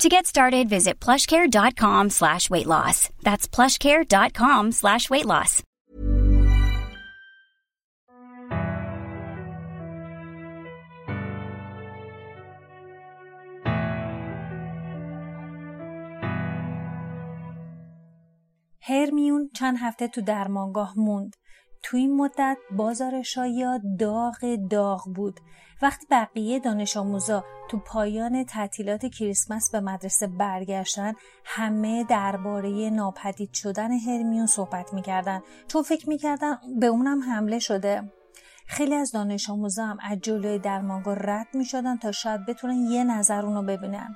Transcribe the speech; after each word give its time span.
To 0.00 0.08
get 0.08 0.26
started, 0.26 0.68
visit 0.68 1.00
plushcare.com 1.00 2.10
slash 2.10 2.48
weight 2.50 2.66
loss. 2.66 3.10
That's 3.22 3.48
plushcare.com 3.48 4.72
slash 4.72 5.10
weight 5.10 5.26
loss. 5.26 5.62
هرمیون 18.88 19.50
چند 19.54 19.76
هفته 19.80 20.08
تو 20.08 20.20
درمانگاه 20.20 20.94
موند. 20.96 21.36
تو 21.83 21.97
این 21.97 22.17
مدت 22.17 22.57
بازار 22.77 23.21
شایا 23.21 23.79
داغ 23.99 24.55
داغ 24.69 25.03
بود. 25.15 25.39
وقتی 25.81 26.07
بقیه 26.11 26.59
دانش 26.59 26.97
آموزا 26.97 27.43
تو 27.69 27.79
پایان 27.79 28.43
تعطیلات 28.43 29.05
کریسمس 29.05 29.71
به 29.71 29.79
مدرسه 29.79 30.27
برگشتن 30.27 31.13
همه 31.45 32.03
درباره 32.03 32.89
ناپدید 32.89 33.53
شدن 33.53 33.91
هرمیون 33.91 34.45
صحبت 34.45 34.93
می‌کردن 34.93 35.41
چون 35.67 35.81
فکر 35.81 36.09
می‌کردن 36.09 36.57
به 36.79 36.87
اونم 36.87 37.21
حمله 37.21 37.59
شده. 37.59 38.11
خیلی 38.67 38.95
از 38.95 39.11
دانش 39.11 39.49
آموزا 39.49 39.85
هم 39.85 39.97
از 40.01 40.17
جلوی 40.19 40.59
درمانگاه 40.59 41.17
رد 41.19 41.47
می‌شدن 41.53 41.97
تا 41.97 42.11
شاید 42.11 42.45
بتونن 42.45 42.77
یه 42.77 43.03
نظر 43.03 43.45
اونو 43.45 43.63
ببینن. 43.63 44.15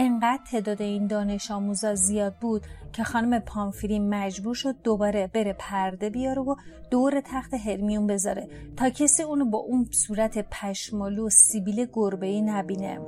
انقدر 0.00 0.42
تعداد 0.50 0.82
این 0.82 1.06
دانش 1.06 1.50
آموزا 1.50 1.94
زیاد 1.94 2.34
بود 2.34 2.62
که 2.92 3.04
خانم 3.04 3.38
پامفری 3.38 3.98
مجبور 3.98 4.54
شد 4.54 4.82
دوباره 4.82 5.26
بره 5.26 5.52
پرده 5.58 6.10
بیاره 6.10 6.42
و 6.42 6.54
دور 6.90 7.20
تخت 7.20 7.54
هرمیون 7.54 8.06
بذاره 8.06 8.48
تا 8.76 8.90
کسی 8.90 9.22
اونو 9.22 9.44
با 9.44 9.58
اون 9.58 9.88
صورت 9.90 10.38
پشمالو 10.50 11.26
و 11.26 11.30
سیبیل 11.30 11.86
گربه‌ای 11.92 12.42
نبینه. 12.42 13.00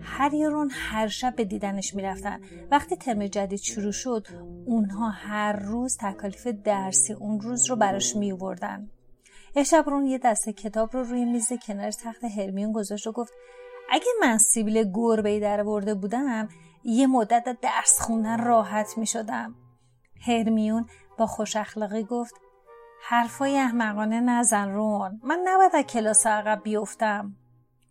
هری 0.00 0.44
و 0.44 0.50
رون 0.50 0.70
هر 0.72 1.08
شب 1.08 1.36
به 1.36 1.44
دیدنش 1.44 1.94
می‌رفتن. 1.94 2.40
وقتی 2.70 2.96
ترم 2.96 3.26
جدید 3.26 3.60
شروع 3.60 3.92
شد 3.92 4.26
اونها 4.66 5.10
هر 5.10 5.52
روز 5.52 5.96
تکالیف 6.00 6.46
درسی 6.46 7.12
اون 7.12 7.40
روز 7.40 7.70
رو 7.70 7.76
براش 7.76 8.16
میوردن 8.16 8.90
یه 9.56 9.64
شب 9.64 9.84
رون 9.86 10.06
یه 10.06 10.18
دسته 10.18 10.52
کتاب 10.52 10.90
رو 10.92 11.02
روی 11.02 11.24
میز 11.24 11.52
کنار 11.66 11.90
تخت 11.90 12.24
هرمیون 12.24 12.72
گذاشت 12.72 13.06
و 13.06 13.12
گفت 13.12 13.32
اگه 13.90 14.06
من 14.20 14.38
سیبیل 14.38 14.92
گربه 14.94 15.40
در 15.40 15.62
برده 15.62 15.94
بودم 15.94 16.48
یه 16.84 17.06
مدت 17.06 17.60
درس 17.62 18.00
خوندن 18.00 18.44
راحت 18.44 18.98
می 18.98 19.06
شدم. 19.06 19.54
هرمیون 20.26 20.86
با 21.18 21.26
خوش 21.26 21.56
اخلاقی 21.56 22.04
گفت 22.04 22.34
حرفای 23.02 23.58
احمقانه 23.58 24.20
نزن 24.20 24.68
رون 24.68 25.20
من 25.24 25.38
نباید 25.44 25.76
از 25.76 25.84
کلاس 25.84 26.26
عقب 26.26 26.62
بیفتم. 26.64 27.36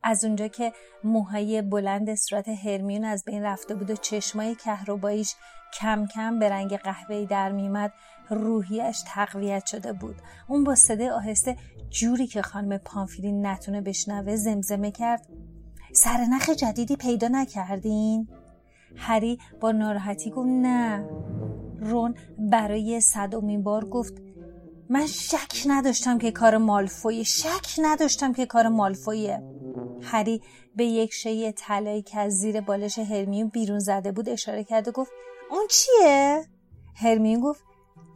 از 0.03 0.25
اونجا 0.25 0.47
که 0.47 0.73
موهای 1.03 1.61
بلند 1.61 2.15
صورت 2.15 2.47
هرمیون 2.47 3.05
از 3.05 3.23
بین 3.25 3.43
رفته 3.43 3.75
بود 3.75 3.89
و 3.89 3.95
چشمای 3.95 4.55
کهرباییش 4.55 5.35
کم 5.79 6.05
کم 6.15 6.39
به 6.39 6.49
رنگ 6.49 6.77
قهوه‌ای 6.77 7.25
در 7.25 7.51
میمد 7.51 7.93
روحیش 8.29 9.03
تقویت 9.07 9.65
شده 9.65 9.93
بود. 9.93 10.15
اون 10.47 10.63
با 10.63 10.75
صدای 10.75 11.09
آهسته 11.09 11.57
جوری 11.89 12.27
که 12.27 12.41
خانم 12.41 12.77
پانفیلین 12.77 13.45
نتونه 13.45 13.81
بشنوه 13.81 14.35
زمزمه 14.35 14.91
کرد. 14.91 15.27
سرنخ 15.95 16.49
جدیدی 16.49 16.95
پیدا 16.95 17.27
نکردین؟ 17.27 18.27
هری 18.95 19.39
با 19.59 19.71
ناراحتی 19.71 20.31
گفت 20.31 20.49
نه 20.49 21.09
رون 21.79 22.15
برای 22.39 23.01
صدومین 23.01 23.63
بار 23.63 23.85
گفت 23.85 24.13
من 24.89 25.05
شک 25.05 25.63
نداشتم 25.67 26.17
که 26.17 26.31
کار 26.31 26.57
مالفویه 26.57 27.23
شک 27.23 27.79
نداشتم 27.81 28.33
که 28.33 28.45
کار 28.45 28.67
مالفویه 28.67 29.43
هری 30.01 30.41
به 30.75 30.85
یک 30.85 31.13
شی 31.13 31.51
طلایی 31.51 32.01
که 32.01 32.19
از 32.19 32.33
زیر 32.33 32.61
بالش 32.61 32.99
هرمیون 32.99 33.47
بیرون 33.49 33.79
زده 33.79 34.11
بود 34.11 34.29
اشاره 34.29 34.63
کرد 34.63 34.87
و 34.87 34.91
گفت 34.91 35.11
اون 35.51 35.67
چیه؟ 35.69 36.45
هرمیون 36.95 37.41
گفت 37.41 37.63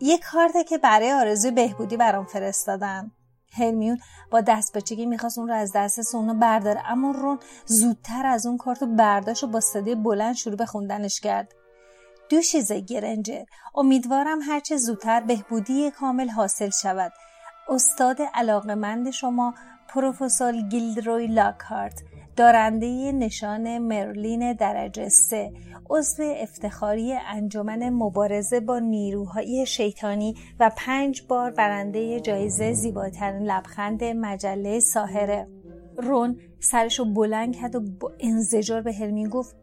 یه 0.02 0.18
کارته 0.18 0.64
که 0.64 0.78
برای 0.78 1.12
آرزوی 1.12 1.52
بهبودی 1.52 1.98
برام 1.98 2.26
فرستادن 2.26 3.12
هرمیون 3.58 4.00
با 4.32 4.42
دست 4.42 4.78
بچگی 4.78 5.06
می‌خواست 5.06 5.38
اون 5.38 5.48
رو 5.48 5.54
از 5.54 5.72
دست 5.76 6.16
اونو 6.16 6.34
برداره. 6.34 6.82
اما 6.92 7.12
رون 7.12 7.40
زودتر 7.66 8.26
از 8.26 8.46
اون 8.46 8.58
کارتو 8.58 8.86
برداشت 8.86 9.44
و 9.44 9.48
با 9.48 9.60
صدای 9.60 9.96
بلند 9.96 10.36
شروع 10.36 10.56
به 10.56 10.66
خوندنش 10.66 11.20
کرد. 11.20 11.56
دوشیزه 12.30 12.80
گرنجر 12.80 13.44
امیدوارم 13.76 14.40
هرچه 14.42 14.78
زودتر 14.78 15.20
بهبودی 15.20 15.92
کامل 15.92 16.30
حاصل 16.30 16.70
شود. 16.70 17.12
استاد 17.70 18.18
علاقمند 18.34 19.10
شما 19.10 19.54
پروفسور 19.88 20.62
گیلدروی 20.62 21.28
لاکارت. 21.28 22.04
دارنده 22.40 23.12
نشان 23.12 23.78
مرلین 23.78 24.54
درجه 24.54 25.10
سه 25.10 25.54
عضو 25.90 26.24
افتخاری 26.24 27.14
انجمن 27.14 27.90
مبارزه 27.90 28.60
با 28.60 28.80
نیروهای 28.80 29.66
شیطانی 29.66 30.36
و 30.60 30.72
پنج 30.78 31.24
بار 31.28 31.52
برنده 31.52 32.20
جایزه 32.20 32.74
زیباترین 32.74 33.44
لبخند 33.44 34.04
مجله 34.04 34.80
ساهره 34.80 35.48
رون 35.98 36.40
سرشو 36.60 37.14
بلند 37.14 37.56
کرد 37.56 37.76
و 37.76 37.80
با 37.80 38.12
انزجار 38.20 38.82
به 38.82 38.94
هرمین 38.94 39.30
گفت 39.30 39.56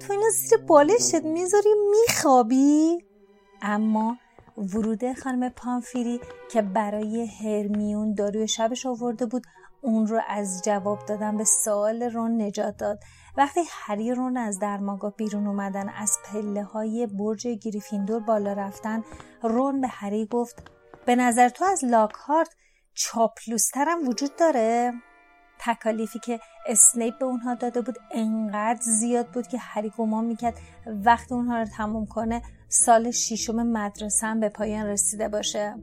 تو 0.00 0.12
اینو 0.12 0.30
زیر 0.30 0.58
بالشت 0.58 1.24
می‌ذاری 1.24 1.70
میخوابی؟ 1.90 2.98
اما 3.62 4.16
ورود 4.56 5.12
خانم 5.12 5.48
پانفیری 5.48 6.20
که 6.50 6.62
برای 6.62 7.26
هرمیون 7.26 8.14
داروی 8.14 8.48
شبش 8.48 8.86
آورده 8.86 9.26
بود 9.26 9.42
اون 9.84 10.06
رو 10.06 10.20
از 10.28 10.62
جواب 10.64 10.98
دادن 11.06 11.36
به 11.36 11.44
سوال 11.44 12.02
رون 12.02 12.42
نجات 12.42 12.76
داد 12.76 13.00
وقتی 13.36 13.60
هری 13.70 14.14
رون 14.14 14.36
از 14.36 14.58
درماگاه 14.58 15.14
بیرون 15.16 15.46
اومدن 15.46 15.88
از 15.88 16.18
پله 16.24 16.62
های 16.62 17.06
برج 17.06 17.46
گریفیندور 17.46 18.20
بالا 18.20 18.52
رفتن 18.52 19.02
رون 19.42 19.80
به 19.80 19.88
هری 19.88 20.26
گفت 20.26 20.70
به 21.06 21.16
نظر 21.16 21.48
تو 21.48 21.64
از 21.64 21.84
لاکهارت 21.84 22.48
چاپلوسترم 22.94 24.08
وجود 24.08 24.36
داره؟ 24.36 24.92
تکالیفی 25.58 26.18
که 26.18 26.40
اسنیپ 26.66 27.18
به 27.18 27.24
اونها 27.24 27.54
داده 27.54 27.80
بود 27.80 27.98
انقدر 28.10 28.80
زیاد 28.80 29.26
بود 29.26 29.46
که 29.46 29.58
هری 29.58 29.92
گمان 29.98 30.24
می‌کرد 30.24 30.58
وقتی 30.86 31.34
اونها 31.34 31.58
رو 31.58 31.64
تموم 31.64 32.06
کنه 32.06 32.42
سال 32.68 33.10
ششم 33.10 33.62
مدرسه 33.66 34.26
هم 34.26 34.40
به 34.40 34.48
پایان 34.48 34.86
رسیده 34.86 35.28
باشه 35.28 35.74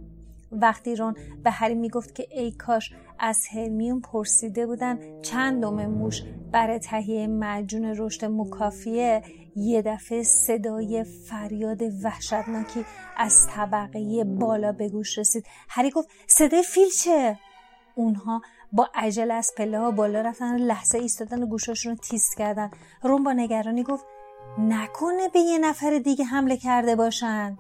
وقتی 0.52 0.96
رون 0.96 1.16
به 1.44 1.52
هری 1.52 1.76
می‌گفت 1.76 2.16
که 2.16 2.28
ای 2.32 2.52
کاش 2.52 2.94
از 3.20 3.46
هرمیون 3.52 4.02
پرسیده 4.02 4.66
بودن 4.66 5.22
چند 5.22 5.62
دوم 5.62 5.86
موش 5.86 6.22
برای 6.52 6.80
تهیه 6.80 7.28
معجون 7.28 7.86
رشد 7.98 8.26
مکافیه 8.26 9.22
یه 9.56 9.82
دفعه 9.82 10.24
صدای 10.24 11.04
فریاد 11.04 11.82
وحشتناکی 12.04 12.86
از 13.18 13.48
طبقه 13.50 14.24
بالا 14.24 14.72
به 14.72 14.90
گوش 14.90 15.18
رسید. 15.18 15.46
هری 15.70 15.90
گفت 15.90 16.10
صدای 16.28 16.64
فیلچه 16.64 17.40
اونها 17.96 18.42
با 18.72 18.90
عجل 18.96 19.32
از 19.32 19.52
پله 19.58 19.80
ها 19.80 19.92
بالا 19.92 20.22
رفتن 20.22 20.58
لحظه 20.58 20.98
ایستادن 20.98 21.44
و 21.44 21.46
گوشاشون 21.46 21.92
رو 21.92 21.98
تیز 21.98 22.36
کردن. 22.38 22.72
روم 23.04 23.24
با 23.24 23.34
نگرانی 23.34 23.84
گفت 23.84 24.06
نکنه 24.58 25.30
به 25.34 25.40
یه 25.40 25.60
نفر 25.60 26.00
دیگه 26.04 26.26
حمله 26.26 26.58
کرده 26.58 26.96
باشن. 26.96 27.58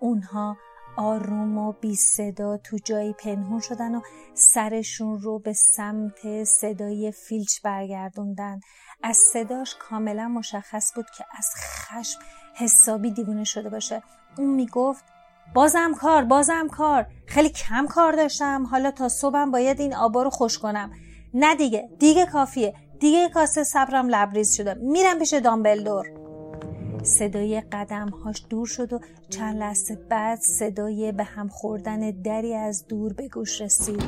اونها 0.00 0.56
آروم 0.96 1.58
و 1.58 1.72
بی 1.72 1.96
صدا 1.96 2.56
تو 2.56 2.78
جایی 2.84 3.12
پنهون 3.12 3.60
شدن 3.60 3.94
و 3.94 4.00
سرشون 4.34 5.20
رو 5.20 5.38
به 5.38 5.52
سمت 5.52 6.44
صدای 6.44 7.12
فیلچ 7.12 7.60
برگردوندن. 7.64 8.60
از 9.02 9.16
صداش 9.16 9.74
کاملا 9.74 10.28
مشخص 10.28 10.94
بود 10.94 11.06
که 11.18 11.24
از 11.38 11.46
خشم 11.56 12.20
حسابی 12.54 13.10
دیوونه 13.10 13.44
شده 13.44 13.70
باشه. 13.70 14.02
اون 14.38 14.54
می‌گفت 14.54 15.04
بازم 15.54 15.94
کار 15.94 16.24
بازم 16.24 16.68
کار. 16.68 17.06
خیلی 17.26 17.48
کم 17.48 17.86
کار 17.86 18.12
داشتم. 18.12 18.66
حالا 18.70 18.90
تا 18.90 19.08
صبحم 19.08 19.50
باید 19.50 19.80
این 19.80 19.94
آبا 19.94 20.22
رو 20.22 20.30
خوش 20.30 20.58
کنم. 20.58 20.92
نه 21.34 21.54
دیگه 21.54 21.88
دیگه 21.98 22.26
کافیه. 22.26 22.74
دیگه 23.00 23.28
کاسه 23.28 23.64
صبرم 23.64 24.08
لبریز 24.08 24.54
شده. 24.54 24.74
میرم 24.74 25.18
پیش 25.18 25.32
دامبلدور. 25.34 26.25
صدای 27.06 27.60
قدمهاش 27.60 28.46
دور 28.50 28.66
شد 28.66 28.92
و 28.92 29.00
چند 29.30 29.56
لحظه 29.56 29.94
بعد 29.94 30.38
صدای 30.40 31.12
به 31.12 31.24
هم 31.24 31.48
خوردن 31.48 32.10
دری 32.10 32.54
از 32.54 32.86
دور 32.88 33.12
به 33.12 33.28
گوش 33.28 33.60
رسید. 33.60 34.02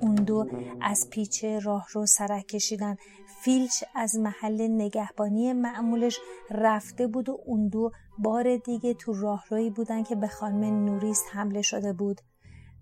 اون 0.00 0.14
دو 0.14 0.46
از 0.80 1.08
پیچه 1.10 1.58
راه 1.58 1.86
رو 1.92 2.06
سرک 2.06 2.46
کشیدن. 2.46 2.96
فیلچ 3.42 3.84
از 3.94 4.16
محل 4.16 4.68
نگهبانی 4.70 5.52
معمولش 5.52 6.18
رفته 6.50 7.06
بود 7.06 7.28
و 7.28 7.38
اون 7.46 7.68
دو 7.68 7.90
بار 8.18 8.56
دیگه 8.56 8.94
تو 8.94 9.12
راهرویی 9.12 9.70
بودن 9.70 10.02
که 10.02 10.14
به 10.14 10.28
خانم 10.28 10.84
نوریس 10.84 11.22
حمله 11.32 11.62
شده 11.62 11.92
بود. 11.92 12.20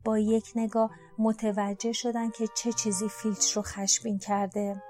با 0.04 0.18
یک 0.18 0.52
نگاه 0.56 0.90
متوجه 1.18 1.92
شدن 1.92 2.30
که 2.30 2.46
چه 2.56 2.72
چیزی 2.72 3.08
فیلچ 3.08 3.56
رو 3.56 3.62
خشبین 3.62 4.18
کرده. 4.18 4.82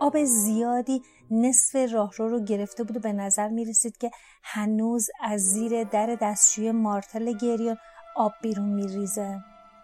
آب 0.00 0.24
زیادی 0.24 1.02
نصف 1.32 1.92
راهرو 1.92 2.28
رو 2.28 2.44
گرفته 2.44 2.84
بود 2.84 2.96
و 2.96 3.00
به 3.00 3.12
نظر 3.12 3.48
می 3.48 3.64
رسید 3.64 3.96
که 3.96 4.10
هنوز 4.42 5.10
از 5.20 5.40
زیر 5.40 5.84
در 5.84 6.18
دستشوی 6.22 6.72
مارتل 6.72 7.32
گریان 7.32 7.76
آب 8.16 8.32
بیرون 8.42 8.68
می 8.68 8.86
ریزه. 8.86 9.40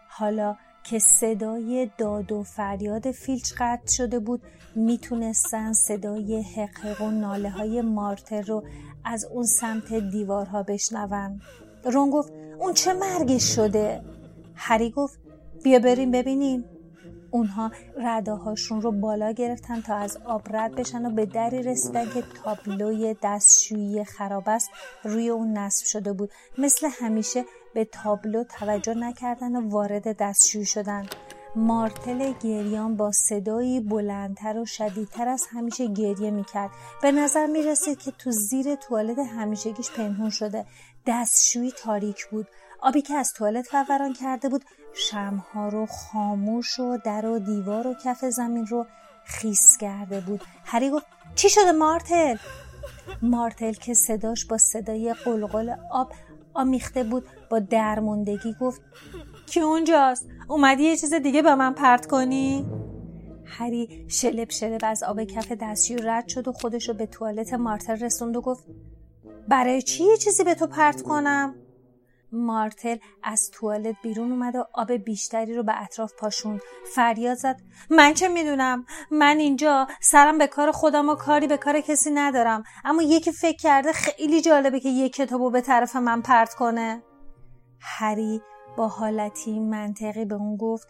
حالا 0.09 0.57
که 0.85 0.99
صدای 0.99 1.91
داد 1.99 2.33
و 2.33 2.43
فریاد 2.43 3.11
فیلچ 3.11 3.53
قطع 3.59 3.93
شده 3.93 4.19
بود 4.19 4.43
می‌تونستن 4.77 5.73
صدای 5.73 6.43
حقق 6.43 7.01
و 7.01 7.11
ناله 7.11 7.51
های 7.51 7.83
مارتل 7.83 8.43
رو 8.43 8.65
از 9.05 9.25
اون 9.25 9.45
سمت 9.45 9.95
دیوارها 9.95 10.63
بشنون 10.63 11.41
رون 11.85 12.11
گفت 12.11 12.33
اون 12.59 12.73
چه 12.73 12.93
مرگش 12.93 13.55
شده؟ 13.55 14.05
هری 14.55 14.91
گفت 14.91 15.21
بیا 15.65 15.79
بریم 15.79 16.11
ببینیم 16.11 16.65
اونها 17.31 17.71
رداهاشون 17.97 18.81
رو 18.81 18.93
بالا 18.93 19.31
گرفتن 19.31 19.81
تا 19.81 19.97
از 19.97 20.17
آب 20.25 20.57
رد 20.57 20.75
بشن 20.75 21.07
و 21.07 21.11
به 21.11 21.27
دری 21.27 21.63
رسیدن 21.63 22.05
که 22.05 22.25
تابلوی 22.45 23.17
دستشویی 23.23 24.05
خراب 24.05 24.45
است 24.47 24.71
روی 25.05 25.29
اون 25.29 25.59
نصب 25.59 25.87
شده 25.87 26.13
بود. 26.13 26.31
مثل 26.59 26.89
همیشه 27.01 27.45
به 27.75 27.85
تابلو 27.85 28.45
توجه 28.45 28.95
نکردن 28.95 29.57
و 29.57 29.71
وارد 29.71 30.17
دستشویی 30.17 30.65
شدن. 30.65 31.07
مارتل 31.57 32.33
گریان 32.33 32.97
با 32.97 33.13
صدایی 33.13 33.81
بلندتر 33.81 34.59
و 34.59 34.67
شدیدتر 34.67 35.29
از 35.29 35.47
همیشه 35.51 35.87
گریه 35.87 36.31
می‌کرد. 36.31 36.71
به 37.03 37.13
نظر 37.13 37.47
می‌رسید 37.47 37.99
که 37.99 38.11
تو 38.11 38.31
زیر 38.31 38.75
توالت 38.75 39.19
همیشگیش 39.19 39.91
پنهون 39.91 40.31
شده. 40.31 40.67
دستشویی 41.07 41.73
تاریک 41.73 42.27
بود. 42.27 42.47
آبی 42.81 43.03
که 43.03 43.15
از 43.15 43.33
توالت 43.33 43.67
فوران 43.67 44.13
کرده 44.13 44.49
بود 44.49 44.65
شمها 44.95 45.69
رو 45.69 45.87
خاموش 45.87 46.81
و 46.81 46.99
در 47.05 47.27
و 47.27 47.39
دیوار 47.39 47.87
و 47.87 47.95
کف 48.05 48.25
زمین 48.25 48.67
رو 48.67 48.87
خیس 49.25 49.77
کرده 49.77 50.21
بود. 50.21 50.41
هری 50.65 50.91
گفت 50.91 51.07
چی 51.35 51.51
شده 51.51 51.73
مارتل؟ 51.73 52.37
مارتل 53.23 53.73
که 53.73 53.95
صداش 53.95 54.45
با 54.45 54.59
صدای 54.59 55.15
قلقل 55.25 55.75
آب 55.93 56.13
آمیخته 56.55 57.05
بود 57.05 57.25
با 57.51 57.59
درموندگی 57.59 58.55
گفت 58.61 58.81
کی 59.47 59.61
اونجاست؟ 59.61 60.27
اومدی 60.49 60.83
یه 60.83 60.97
چیز 60.97 61.15
دیگه 61.15 61.43
به 61.43 61.55
من 61.55 61.75
پرت 61.75 62.07
کنی؟ 62.07 62.67
هری 63.45 64.07
شلب 64.09 64.51
شلب 64.51 64.81
از 64.83 65.03
آب 65.03 65.25
کف 65.25 65.53
دستشوی 65.53 66.03
رد 66.03 66.29
شد 66.29 66.49
و 66.49 66.53
خودش 66.53 66.89
رو 66.89 66.95
به 66.95 67.07
توالت 67.07 67.55
مارتل 67.55 67.97
رسوند 67.97 68.37
و 68.37 68.41
گفت 68.41 68.65
برای 69.49 69.83
چی 69.83 70.05
یه 70.05 70.17
چیزی 70.17 70.45
به 70.45 70.55
تو 70.55 70.67
پرت 70.67 71.03
کنم؟ 71.03 71.55
مارتل 72.33 72.97
از 73.23 73.51
توالت 73.51 73.97
بیرون 74.03 74.33
اومد 74.33 74.57
و 74.57 74.65
آب 74.75 74.93
بیشتری 74.93 75.55
رو 75.55 75.63
به 75.63 75.83
اطراف 75.83 76.13
پاشوند 76.19 76.61
فریاد 76.95 77.37
زد. 77.37 77.57
من 77.91 78.15
چه 78.15 78.29
می‌دونم؟ 78.29 78.87
من 79.11 79.39
اینجا 79.39 79.87
سرم 80.01 80.39
به 80.39 80.47
کار 80.47 80.73
خودم 80.73 81.09
و 81.09 81.15
کاری 81.15 81.47
به 81.47 81.57
کار 81.57 81.81
کسی 81.81 82.11
ندارم. 82.11 82.63
اما 82.85 83.03
یکی 83.03 83.33
فکر 83.33 83.57
کرده 83.57 83.93
خیلی 83.93 84.41
جالبه 84.41 84.81
که 84.81 84.89
یک 84.89 85.13
کتابو 85.13 85.51
به 85.51 85.61
طرف 85.61 85.97
من 85.97 86.23
پرت 86.23 86.55
کنه. 86.55 87.03
هری 87.81 88.41
با 88.77 88.89
حالتی 88.89 89.61
منطقی 89.61 90.25
به 90.25 90.35
اون 90.35 90.57
گفت 90.57 90.89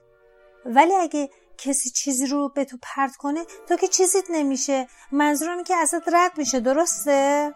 ولی 0.66 0.94
اگه 0.94 1.30
کسی 1.58 1.90
چیزی 1.90 2.26
رو 2.26 2.48
به 2.48 2.64
تو 2.64 2.78
پرت 2.82 3.16
کنه 3.16 3.44
تو 3.68 3.76
که 3.76 3.88
چیزیت 3.88 4.24
نمیشه. 4.30 4.86
منظورم 5.12 5.64
که 5.64 5.76
ازت 5.76 6.08
رد 6.12 6.38
میشه 6.38 6.60
درسته؟ 6.60 7.54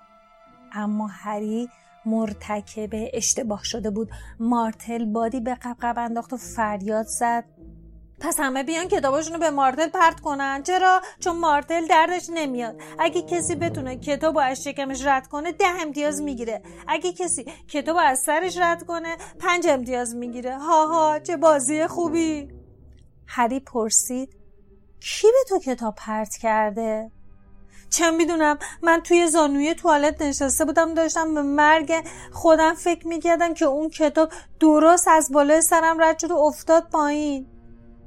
اما 0.73 1.07
هری 1.07 1.69
مرتکب 2.07 2.91
اشتباه 3.13 3.65
شده 3.65 3.91
بود. 3.91 4.11
مارتل 4.41 5.05
بادی 5.05 5.41
به 5.41 5.55
قبقب 5.55 5.99
انداخت 5.99 6.33
و 6.33 6.37
فریاد 6.37 7.07
زد. 7.07 7.45
پس 8.21 8.41
همه 8.41 8.63
بیان 8.63 8.89
کتاباشونو 8.89 9.39
به 9.39 9.51
مارتل 9.51 9.89
پرت 9.89 10.21
کنن. 10.21 10.63
چرا؟ 10.63 11.01
چون 11.21 11.37
مارتل 11.39 11.87
دردش 11.87 12.31
نمیاد. 12.35 12.81
اگه 12.99 13.23
کسی 13.23 13.55
بتونه 13.55 13.97
کتابو 13.97 14.39
از 14.39 14.65
شکمش 14.65 15.07
رد 15.07 15.27
کنه 15.27 15.53
ده 15.53 15.81
امتیاز 15.81 16.23
می‌گیره. 16.23 16.63
اگه 16.89 17.13
کسی 17.13 17.45
کتابو 17.69 17.99
از 17.99 18.19
سرش 18.19 18.59
رد 18.59 18.83
کنه 18.83 19.17
پنج 19.41 19.67
امتیاز 19.67 20.15
می‌گیره. 20.15 20.59
هاها 20.59 21.19
چه 21.19 21.37
بازی 21.37 21.87
خوبی. 21.87 22.49
هری 23.27 23.61
پرسید 23.61 24.37
کی 25.01 25.27
به 25.27 25.49
تو 25.49 25.59
کتاب 25.59 25.95
پرت 25.95 26.37
کرده؟ 26.37 27.11
چه 27.93 28.11
می‌دونم 28.11 28.59
من 28.83 29.01
توی 29.05 29.27
زانوی 29.27 29.75
توالت 29.75 30.23
نشسته 30.23 30.65
بودم 30.65 30.95
داشتم 30.95 31.35
به 31.35 31.43
مرگ 31.43 31.93
خودم 32.33 32.75
فکر 32.75 33.09
می‌کردم 33.09 33.55
که 33.55 33.65
اون 33.65 33.89
کتاب 33.89 34.33
درست 34.61 35.09
از 35.09 35.33
بالای 35.33 35.61
سرم 35.61 36.03
رد 36.03 36.19
شد 36.19 36.31
و 36.31 36.37
افتاد 36.37 36.89
پایین. 36.93 37.47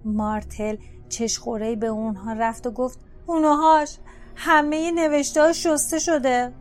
مارتل 0.05 0.77
چشخورهی 1.09 1.75
به 1.75 1.87
اونها 1.87 2.33
رفت 2.33 2.67
و 2.67 2.71
گفت 2.71 2.99
اونهاش 3.27 3.97
همه 4.35 4.91
نوشته 4.91 5.41
ها 5.41 5.53
شسته 5.53 5.99
شده. 5.99 6.53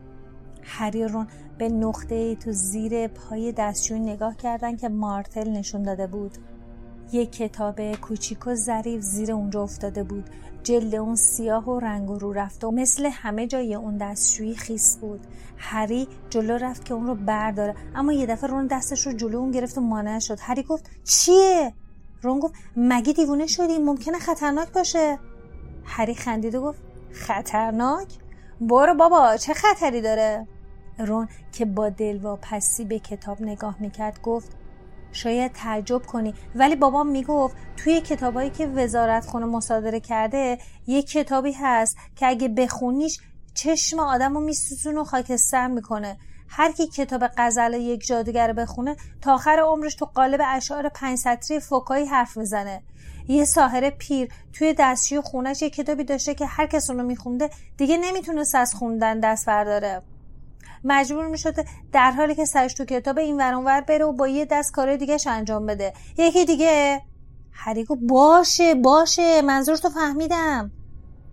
هریرون 0.63 1.27
به 1.57 1.69
نقطه 1.69 2.15
ای 2.15 2.35
تو 2.35 2.51
زیر 2.51 3.07
پای 3.07 3.51
دستشوی 3.51 3.99
نگاه 3.99 4.35
کردن 4.35 4.75
که 4.77 4.89
مارتل 4.89 5.49
نشون 5.49 5.83
داده 5.83 6.07
بود. 6.07 6.37
یک 7.11 7.31
کتاب 7.31 7.95
کوچیک 7.95 8.47
و 8.47 8.55
ظریف 8.55 9.01
زیر 9.01 9.31
اونجا 9.31 9.63
افتاده 9.63 10.03
بود. 10.03 10.29
جلد 10.65 10.95
اون 10.95 11.15
سیاه 11.15 11.69
و 11.69 11.79
رنگ 11.79 12.09
رو 12.09 12.33
رفت 12.33 12.63
و 12.63 12.71
مثل 12.71 13.05
همه 13.05 13.47
جای 13.47 13.75
اون 13.75 13.97
دستشویی 13.97 14.55
خیس 14.55 14.97
بود. 14.97 15.27
هری 15.57 16.07
جلو 16.29 16.57
رفت 16.57 16.85
که 16.85 16.93
اون 16.93 17.07
رو 17.07 17.15
برداره. 17.15 17.75
اما 17.95 18.13
یه 18.13 18.25
دفعه 18.25 18.49
رون 18.49 18.67
دستش 18.67 19.07
رو 19.07 19.13
جلو 19.13 19.37
اون 19.37 19.51
گرفت 19.51 19.77
و 19.77 19.81
مانع 19.81 20.19
شد. 20.19 20.37
هری 20.41 20.63
گفت 20.63 20.89
چیه؟ 21.03 21.73
رون 22.21 22.39
گفت 22.39 22.53
مگه 22.77 23.13
دیوونه 23.13 23.47
شدی؟ 23.47 23.77
ممکنه 23.77 24.19
خطرناک 24.19 24.71
باشه. 24.71 25.19
هری 25.83 26.15
خندید 26.15 26.55
و 26.55 26.61
گفت 26.61 26.81
خطرناک؟ 27.11 28.07
برو 28.61 28.93
بابا 28.93 29.37
چه 29.37 29.53
خطری 29.53 30.01
داره؟ 30.01 30.47
رون 30.99 31.27
که 31.51 31.65
با 31.65 31.89
دلواپسی 31.89 32.85
به 32.85 32.99
کتاب 32.99 33.41
نگاه 33.41 33.75
می‌کرد 33.79 34.21
گفت 34.21 34.51
شاید 35.15 35.51
تعجب 35.51 36.05
کنی. 36.05 36.33
ولی 36.55 36.75
بابام 36.75 37.07
می‌گفت 37.07 37.55
توی 37.77 38.01
کتابایی 38.01 38.49
که 38.49 38.67
وزارت 38.67 39.25
خونه 39.25 39.45
مصادره 39.45 39.99
کرده 39.99 40.57
یه 40.87 41.03
کتابی 41.03 41.51
هست 41.51 41.97
که 42.15 42.27
اگه 42.27 42.47
بخونیش 42.47 43.19
چشم 43.53 43.99
آدم 43.99 44.33
رو 44.33 44.39
میسوزون 44.39 44.97
و 44.97 45.03
خاکستر 45.03 45.67
می‌کنه. 45.67 46.17
هر 46.49 46.71
کی 46.71 46.87
کتاب 46.87 47.23
غزل 47.37 47.73
یک 47.73 48.05
جادوگر 48.05 48.53
بخونه 48.53 48.95
تا 49.21 49.33
آخر 49.33 49.59
عمرش 49.59 49.95
تو 49.95 50.05
قالب 50.05 50.41
اشعار 50.45 50.89
پنج 50.89 51.17
سطری 51.17 51.59
فوکایی 51.59 52.05
حرف 52.05 52.37
می‌زنه. 52.37 52.83
یه 53.27 53.45
ساهره 53.45 53.89
پیر 53.89 54.29
توی 54.53 54.75
دستشوی 54.79 55.21
خونش 55.21 55.61
یه 55.61 55.69
کتابی 55.69 56.03
داشته 56.03 56.33
که 56.33 56.45
هر 56.45 56.67
کس 56.67 56.89
اونو 56.89 57.03
میخونده 57.03 57.49
دیگه 57.77 57.97
نمی‌تونست 57.97 58.55
از 58.55 58.73
خوندن 58.73 59.19
دست 59.19 59.45
برداره. 59.45 60.01
مجبور 60.85 61.27
می‌شده 61.27 61.65
در 61.91 62.11
حالی 62.11 62.35
که 62.35 62.45
سرش 62.45 62.73
تو 62.73 62.85
کتاب 62.85 63.17
این 63.17 63.37
ور 63.37 63.81
بره 63.81 64.05
و 64.05 64.11
با 64.11 64.27
یه 64.27 64.45
دست 64.45 64.71
کار 64.71 64.95
دیگه 64.95 65.17
انجام 65.27 65.65
بده. 65.65 65.93
یکی 66.17 66.45
دیگه 66.45 67.01
هریگو 67.51 67.95
باشه 67.95 68.75
باشه 68.75 69.41
منظور 69.41 69.77
تو 69.77 69.89
فهمیدم. 69.89 70.71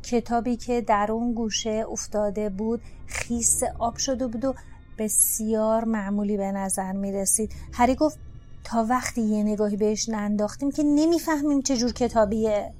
کتابی 0.02 0.56
که 0.56 0.80
در 0.80 1.12
اون 1.12 1.32
گوشه 1.32 1.84
افتاده 1.90 2.48
بود 2.48 2.80
خیس 3.06 3.62
آب 3.78 3.96
شده 3.96 4.26
بود 4.26 4.44
و 4.44 4.54
بسیار 4.98 5.84
معمولی 5.84 6.36
به 6.36 6.52
نظر 6.52 6.92
می 6.92 7.12
رسید 7.12 7.52
هری 7.72 7.94
گفت 7.94 8.18
تا 8.64 8.86
وقتی 8.88 9.20
یه 9.20 9.42
نگاهی 9.42 9.76
بهش 9.76 10.08
ننداختیم 10.08 10.70
که 10.70 10.82
نمی‌فهمیم 10.82 11.62
چه 11.62 11.76
جور 11.76 11.92
کتابیه. 11.92 12.72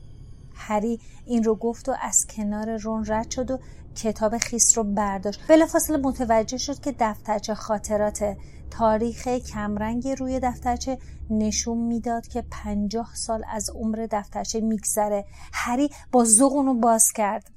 هری 0.67 1.01
این 1.27 1.45
رو 1.45 1.55
گفت 1.55 1.89
و 1.89 1.95
از 2.03 2.27
کنار 2.27 2.77
رون 2.77 3.05
رد 3.07 3.31
شد 3.31 3.51
و 3.51 3.59
کتاب 3.97 4.39
خیس 4.39 4.79
رو 4.79 4.85
برداشت. 4.85 5.41
بلافاصله 5.49 5.97
متوجه 5.97 6.59
شد 6.59 6.81
که 6.81 6.95
دفترچه 6.99 7.55
خاطرات 7.55 8.37
تاریخ 8.71 9.29
کمرنگ 9.29 10.09
روی 10.09 10.41
دفترچه 10.41 10.99
نشون 11.31 11.79
می‌داد 11.79 12.27
که 12.27 12.45
پنجاه 12.51 13.11
سال 13.15 13.45
از 13.49 13.71
عمر 13.71 14.07
دفترچه 14.11 14.61
میگذره. 14.61 15.25
هری 15.53 15.91
با 16.13 16.25
زغون 16.25 16.81
باز 16.81 17.05
کرد. 17.15 17.51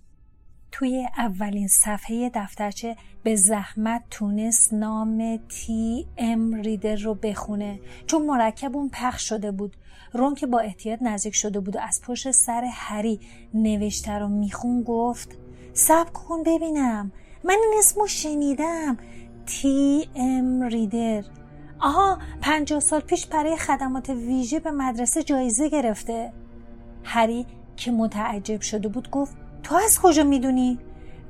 توی 0.71 1.07
اولین 1.17 1.67
صفحه 1.67 2.31
دفترچه 2.33 2.95
به 3.24 3.35
زحمت 3.35 4.03
تونست 4.09 4.74
نام 4.74 5.39
تی 5.50 6.07
ام 6.17 6.53
ریدر 6.53 6.95
رو 6.95 7.13
بخونه. 7.13 7.79
چون 8.07 8.25
مرکب 8.25 8.75
اون 8.77 8.89
پخش 8.89 9.29
شده 9.29 9.51
بود. 9.51 9.77
رون 10.15 10.36
که 10.36 10.48
با 10.48 10.60
احتیاط 10.60 11.01
نزدیک 11.01 11.36
شده 11.36 11.60
بود 11.60 11.75
و 11.75 11.79
از 11.79 12.01
پشت 12.01 12.31
سر 12.31 12.63
هری 12.72 13.19
نوشته 13.53 14.12
رو 14.12 14.27
میخون 14.27 14.84
گفت 14.84 15.38
سب 15.74 16.13
کن 16.13 16.43
ببینم. 16.43 17.12
من 17.43 17.57
این 17.63 17.74
اسمو 17.79 18.07
شنیدم. 18.07 18.98
تی 19.45 20.10
ام 20.15 20.62
ریدر. 20.62 21.24
آها 21.79 22.19
پنجاه 22.41 22.79
سال 22.79 23.00
پیش 23.00 23.25
برای 23.25 23.57
خدمات 23.57 24.10
ویژه 24.10 24.60
به 24.60 24.72
مدرسه 24.72 25.24
جایزه 25.24 25.69
گرفته. 25.69 26.34
هری 27.03 27.45
که 27.75 27.91
متعجب 27.91 28.62
شده 28.62 28.88
بود 28.88 29.10
گفت 29.10 29.36
تو 29.63 29.75
از 29.75 30.00
کجا 30.01 30.24
می‌دونی؟ 30.24 30.79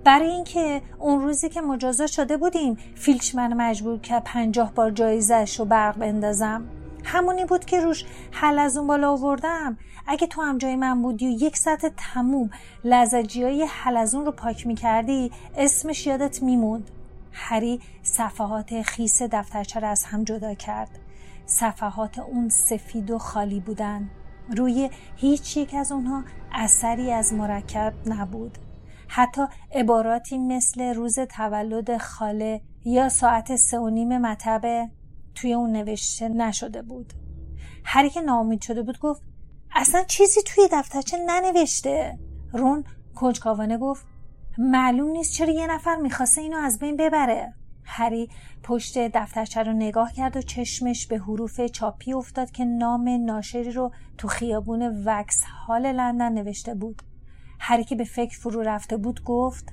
برای 0.04 0.32
اینکه 0.32 0.82
اون 1.00 1.22
روزی 1.22 1.50
که 1.50 1.62
مجازات 1.62 2.08
شده 2.08 2.38
بودیم 2.38 2.78
فیلچ 2.96 3.36
من 3.36 3.54
مجبور 3.54 4.00
که 4.00 4.22
پنجاه 4.26 4.74
بار 4.74 4.92
جایزش 4.92 5.60
رو 5.60 5.66
برق 5.66 5.98
بندازم. 5.98 6.66
همونی 7.06 7.46
بود 7.46 7.66
که 7.66 7.80
روش 7.80 8.06
حل 8.32 8.60
از 8.60 8.78
اون 8.78 8.88
بالا 8.88 9.12
آوردم. 9.12 9.78
اگه 10.08 10.28
تو 10.28 10.42
هم 10.42 10.58
جای 10.58 10.76
من 10.76 11.02
بودی 11.02 11.28
و 11.28 11.30
یک 11.30 11.58
ساعت 11.58 11.94
تموم 11.98 12.50
لزجی 12.84 13.44
های 13.44 13.64
حل 13.70 13.98
از 13.98 14.16
اون 14.16 14.26
رو 14.26 14.32
پاک 14.32 14.68
می‌کردی 14.68 15.32
اسمش 15.58 16.08
یادت 16.08 16.44
میموند. 16.44 16.92
هری 17.32 17.82
صفحات 18.04 18.82
خیس 18.82 19.22
دفترچه 19.22 19.80
را 19.80 19.90
از 19.90 20.04
هم 20.04 20.24
جدا 20.24 20.54
کرد. 20.54 21.00
صفحات 21.46 22.20
اون 22.20 22.50
سفید 22.50 23.12
و 23.12 23.18
خالی 23.18 23.60
بودن. 23.60 24.10
روی 24.58 24.90
هیچ 25.16 25.58
یک 25.58 25.74
از 25.74 25.92
اونها 25.92 26.24
اثری 26.52 27.12
از 27.12 27.34
مرکب 27.34 27.94
نبود. 28.06 28.58
حتی 29.08 29.42
عباراتی 29.76 30.38
مثل 30.38 30.94
روز 30.94 31.20
تولد 31.20 31.98
خاله 31.98 32.62
یا 32.86 33.10
ساعت 33.10 33.56
سه 33.56 33.80
و 33.80 33.90
نیم 33.90 34.18
مطبه 34.18 34.90
توی 35.36 35.54
اون 35.54 35.72
نوشته 35.72 36.30
نشده 36.30 36.82
بود. 36.82 37.14
هری 37.84 38.10
که 38.10 38.22
ناامید 38.22 38.62
شده 38.62 38.82
بود 38.82 39.00
گفت 39.00 39.22
اصلا 39.76 40.04
چیزی 40.04 40.42
توی 40.46 40.70
دفترچه 40.72 41.18
ننوشته. 41.26 42.20
رون 42.54 42.84
کنجکاوانه 43.16 43.78
گفت 43.78 44.06
معلوم 44.58 45.10
نیست 45.10 45.34
چرا 45.34 45.54
یه 45.54 45.68
نفر 45.68 45.96
می‌خواسته 45.96 46.42
اینو 46.42 46.58
از 46.58 46.80
بین 46.80 46.98
ببره. 46.98 47.54
هری 47.84 48.30
پشت 48.64 48.98
دفترچه 48.98 49.64
رو 49.64 49.74
نگاه 49.74 50.14
کرد 50.14 50.38
و 50.38 50.42
چشمش 50.42 51.08
به 51.08 51.18
حروف 51.18 51.62
چاپی 51.62 52.14
افتاد 52.14 52.52
که 52.52 52.66
نام 52.66 53.10
ناشری 53.26 53.72
رو 53.72 53.92
تو 54.18 54.28
خیابون 54.28 55.04
وکس 55.06 55.44
هال 55.68 55.92
لندن 55.92 56.32
نوشته 56.32 56.74
بود. 56.74 57.02
هری 57.60 57.84
که 57.84 57.96
به 57.96 58.04
فکر 58.04 58.40
فرو 58.40 58.62
رفته 58.62 58.98
بود 58.98 59.24
گفت 59.24 59.66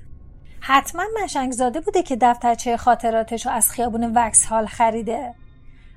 حتما 0.59 1.03
مشنگ 1.23 1.51
زاده 1.51 1.81
بوده 1.81 2.03
که 2.03 2.17
دفترچه 2.21 2.77
خاطراتش 2.77 3.45
رو 3.45 3.51
از 3.51 3.69
خیابون 3.69 4.11
وکس 4.15 4.45
هال 4.45 4.65
خریده. 4.65 5.35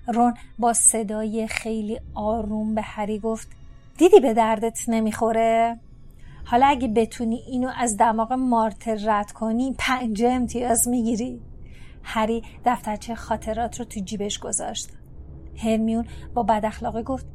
رون 0.08 0.34
با 0.58 0.72
صدای 0.72 1.48
خیلی 1.48 2.00
آروم 2.14 2.74
به 2.74 2.82
هری 2.82 3.18
گفت 3.18 3.48
دیدی 3.98 4.20
به 4.20 4.34
دردت 4.34 4.88
نمی‌خوره؟ 4.88 5.78
حالا 6.44 6.66
اگه 6.66 6.88
بتونی 6.88 7.36
اینو 7.36 7.70
از 7.76 7.96
دماغ 7.96 8.32
مارتر 8.32 8.98
رد 9.04 9.32
کنی 9.32 9.74
پنجه 9.78 10.28
امتیاز 10.28 10.88
می‌گیری. 10.88 11.40
هری 12.02 12.42
دفترچه 12.64 13.14
خاطرات 13.14 13.78
رو 13.78 13.84
تو 13.84 14.00
جیبش 14.00 14.38
گذاشت. 14.38 14.88
هرمیون 15.56 16.06
با 16.34 16.42
بد 16.42 16.64
اخلاقی 16.64 17.02
گفت 17.02 17.26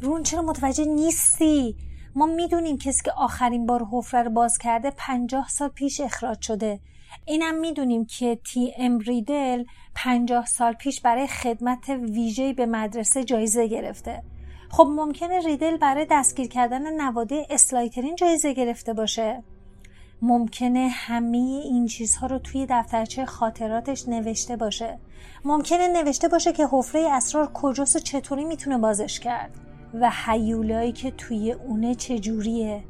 رون 0.00 0.22
چرا 0.22 0.42
متوجه 0.42 0.84
نیستی؟ 0.84 1.76
ما 2.14 2.26
می‌دونیم 2.26 2.78
کسی 2.78 3.02
که 3.04 3.12
آخرین 3.12 3.66
بار 3.66 3.86
حفره 3.92 4.22
رو 4.22 4.30
باز 4.30 4.58
کرده 4.58 4.92
پنجاه 4.96 5.48
سال 5.48 5.68
پیش 5.68 6.00
اخراج 6.00 6.40
شده. 6.40 6.80
اینم 7.24 7.54
می‌دونیم 7.54 8.04
که 8.04 8.38
تی 8.44 8.74
ام 8.78 8.98
ریدل 8.98 9.64
پنجاه 9.94 10.46
سال 10.46 10.72
پیش 10.72 11.00
برای 11.00 11.26
خدمت 11.26 11.88
ویژه 11.88 12.52
به 12.52 12.66
مدرسه 12.66 13.24
جایزه 13.24 13.66
گرفته. 13.66 14.22
خب 14.70 14.88
ممکنه 14.90 15.40
ریدل 15.40 15.76
برای 15.76 16.06
دستگیر 16.10 16.48
کردن 16.48 17.00
نواده 17.00 17.46
اسلایترین 17.50 18.16
جایزه 18.16 18.52
گرفته 18.52 18.92
باشه. 18.92 19.42
ممکنه 20.22 20.88
همه 20.88 21.38
این 21.38 21.86
چیزها 21.86 22.26
رو 22.26 22.38
توی 22.38 22.66
دفترچه 22.70 23.24
خاطراتش 23.24 24.08
نوشته 24.08 24.56
باشه. 24.56 24.98
ممکنه 25.44 25.88
نوشته 25.88 26.28
باشه 26.28 26.52
که 26.52 26.66
حفره 26.72 27.08
اسرار 27.10 27.50
کجاست 27.52 27.96
و 27.96 27.98
چطوری 27.98 28.44
می‌تونه 28.44 28.78
بازش 28.78 29.20
کرد 29.20 29.50
و 29.94 30.10
حیولایی 30.10 30.92
که 30.92 31.10
توی 31.10 31.52
اونه 31.52 31.94
چجوریه. 31.94 32.84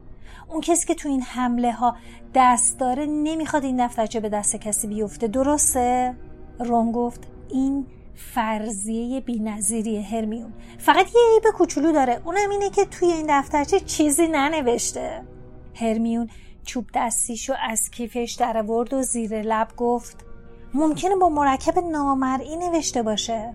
اون 0.49 0.61
کسی 0.61 0.87
که 0.87 0.95
توی 0.95 1.11
این 1.11 1.23
حمله 1.23 1.73
ها 1.73 1.97
دست 2.35 2.79
داره 2.79 3.07
نمی‌خواد 3.07 3.65
این 3.65 3.87
دفترچه 3.87 4.21
به 4.21 4.29
دست 4.29 4.57
کسی 4.57 4.87
بیفته. 4.87 5.29
درسته؟ 5.29 6.15
رون 6.61 6.93
گفت 6.93 7.21
این 7.49 7.87
فرضیه 8.15 9.21
بینظیری 9.21 10.03
هرمیون. 10.03 10.53
فقط 10.79 11.07
یه 11.07 11.21
عیب 11.35 11.55
کوچولو 11.55 11.93
داره. 11.93 12.23
اونم 12.25 12.51
اینه 12.51 12.71
که 12.71 12.85
توی 12.85 13.13
این 13.13 13.27
دفترچه 13.29 13.81
چیزی 13.81 14.29
ننوشته. 14.29 15.23
هرمیون 15.75 16.29
چوب 16.65 16.87
دستیشو 16.95 17.55
از 17.69 17.91
کیفش 17.91 18.37
در 18.41 18.63
ورد 18.63 18.95
و 18.95 19.03
زیر 19.03 19.43
لب 19.43 19.69
گفت 19.77 20.25
ممکنه 20.75 21.17
با 21.17 21.29
مرکب 21.29 21.79
نامرئی 21.79 22.57
نوشته 22.57 23.03
باشه. 23.03 23.55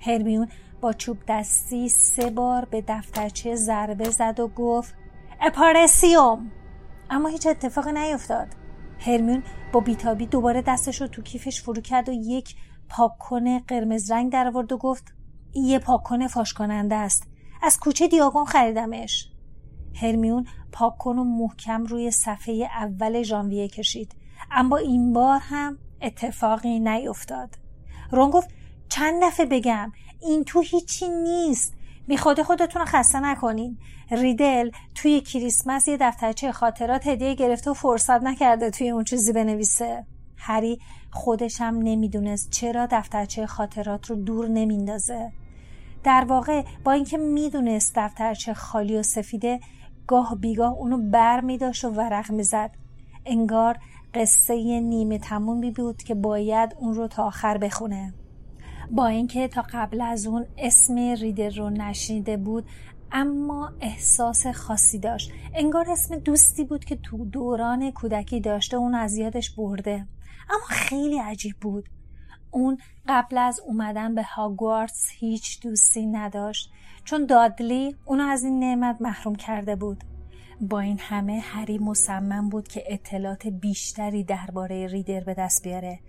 هرمیون 0.00 0.48
با 0.80 0.92
چوب 0.92 1.16
دستی 1.28 1.88
سه 1.88 2.30
بار 2.30 2.64
به 2.64 2.84
دفترچه 2.88 3.54
ضربه 3.54 4.10
زد 4.10 4.40
و 4.40 4.48
گفت 4.48 4.94
اپارسیوم. 5.42 6.50
اما 7.10 7.28
هیچ 7.28 7.46
اتفاقی 7.46 7.92
نیفتاد. 7.92 8.48
هرمیون 8.98 9.42
با 9.72 9.80
بیتابی 9.80 10.26
دوباره 10.26 10.62
دستش 10.62 11.00
رو 11.00 11.06
تو 11.06 11.22
کیفش 11.22 11.62
فرو 11.62 11.82
کرد 11.82 12.08
و 12.08 12.12
یک 12.12 12.54
پاککن 12.88 13.58
قرمز 13.58 14.10
رنگ 14.10 14.32
در 14.32 14.56
و 14.56 14.62
گفت 14.62 15.14
یه 15.54 15.78
پاککن 15.78 16.26
فاش 16.26 16.52
کننده 16.52 16.94
است. 16.94 17.26
از 17.62 17.78
کوچه 17.78 18.08
دیاگون 18.08 18.44
خریدمش. 18.44 19.28
هرمیون 19.94 20.46
پاککن 20.72 21.18
و 21.18 21.24
محکم 21.24 21.84
روی 21.84 22.10
صفحه 22.10 22.68
اول 22.74 23.22
ژانویه 23.22 23.68
کشید. 23.68 24.14
اما 24.50 24.76
این 24.76 25.12
بار 25.12 25.38
هم 25.42 25.78
اتفاقی 26.02 26.80
نیفتاد 26.80 27.54
رون 28.12 28.30
گفت 28.30 28.50
چند 28.88 29.22
دفعه 29.22 29.46
بگم 29.46 29.92
این 30.20 30.44
تو 30.44 30.60
هیچی 30.60 31.08
نیست. 31.08 31.74
بی 32.10 32.16
خود 32.16 32.42
خودتون 32.42 32.84
خسته 32.84 33.20
نکنین 33.20 33.78
ریدل 34.10 34.70
توی 34.94 35.20
کریسمس 35.20 35.88
یه 35.88 35.96
دفترچه 36.00 36.52
خاطرات 36.52 37.06
هدیه 37.06 37.34
گرفته 37.34 37.70
و 37.70 37.74
فرصت 37.74 38.22
نکرده 38.22 38.70
توی 38.70 38.90
اون 38.90 39.04
چیزی 39.04 39.32
بنویسه 39.32 40.06
هری 40.36 40.78
خودش 41.10 41.60
هم 41.60 41.76
نمی‌دونست 41.76 42.50
چرا 42.50 42.88
دفترچه 42.90 43.46
خاطرات 43.46 44.10
رو 44.10 44.16
دور 44.16 44.48
نمیندازه 44.48 45.32
در 46.04 46.24
واقع 46.28 46.64
با 46.84 46.92
اینکه 46.92 47.18
می‌دونست 47.18 47.92
دفترچه 47.96 48.54
خالی 48.54 48.96
و 48.96 49.02
سفیده 49.02 49.60
گاه 50.06 50.36
بیگاه 50.40 50.72
اونو 50.72 51.10
بر 51.10 51.40
می 51.40 51.58
داشت 51.58 51.84
و 51.84 51.90
ورق 51.90 52.30
می 52.30 52.44
زد. 52.44 52.70
انگار 53.26 53.78
قصه 54.14 54.80
نیمه 54.80 55.18
تمومی 55.18 55.70
بود 55.70 56.02
که 56.02 56.14
باید 56.14 56.76
اون 56.78 56.94
رو 56.94 57.08
تا 57.08 57.24
آخر 57.24 57.58
بخونه. 57.58 58.14
با 58.90 59.06
اینکه 59.06 59.48
تا 59.48 59.64
قبل 59.72 60.00
از 60.00 60.26
اون 60.26 60.46
اسم 60.58 60.98
ریدر 60.98 61.48
رو 61.48 61.70
نشنیده 61.70 62.36
بود 62.36 62.64
اما 63.12 63.72
احساس 63.80 64.46
خاصی 64.46 64.98
داشت. 64.98 65.32
انگار 65.54 65.90
اسم 65.90 66.16
دوستی 66.16 66.64
بود 66.64 66.84
که 66.84 66.96
تو 66.96 67.24
دوران 67.24 67.90
کودکی 67.90 68.40
داشته 68.40 68.76
اون 68.76 68.94
از 68.94 69.16
یادش 69.16 69.50
برده. 69.50 70.06
اما 70.50 70.66
خیلی 70.68 71.18
عجیب 71.18 71.56
بود. 71.60 71.88
اون 72.50 72.78
قبل 73.08 73.38
از 73.38 73.60
اومدن 73.66 74.14
به 74.14 74.22
هاگوارتس 74.22 75.08
هیچ 75.18 75.60
دوستی 75.62 76.06
نداشت. 76.06 76.70
چون 77.04 77.26
دادلی 77.26 77.96
اونو 78.04 78.24
از 78.24 78.44
این 78.44 78.58
نعمت 78.58 78.96
محروم 79.00 79.34
کرده 79.34 79.76
بود. 79.76 80.04
با 80.60 80.80
این 80.80 80.98
همه 81.00 81.40
هری 81.40 81.78
مصمم 81.78 82.48
بود 82.48 82.68
که 82.68 82.84
اطلاعات 82.86 83.46
بیشتری 83.46 84.24
درباره 84.24 84.86
ریدر 84.86 85.20
به 85.20 85.34
دست 85.34 85.62
بیاره. 85.62 86.00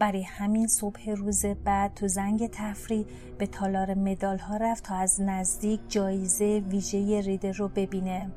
برای 0.00 0.22
همین 0.22 0.66
صبح 0.66 1.10
روز 1.10 1.46
بعد 1.64 1.94
تو 1.94 2.08
زنگ 2.08 2.50
تفریح 2.52 3.06
به 3.38 3.46
تالار 3.46 3.94
مدال 3.94 4.38
ها 4.38 4.56
رفت 4.56 4.84
تا 4.84 4.94
از 4.94 5.20
نزدیک 5.20 5.80
جایزه 5.88 6.62
ویژه 6.70 7.20
ریدر 7.20 7.52
رو 7.52 7.68
ببینه. 7.68 8.30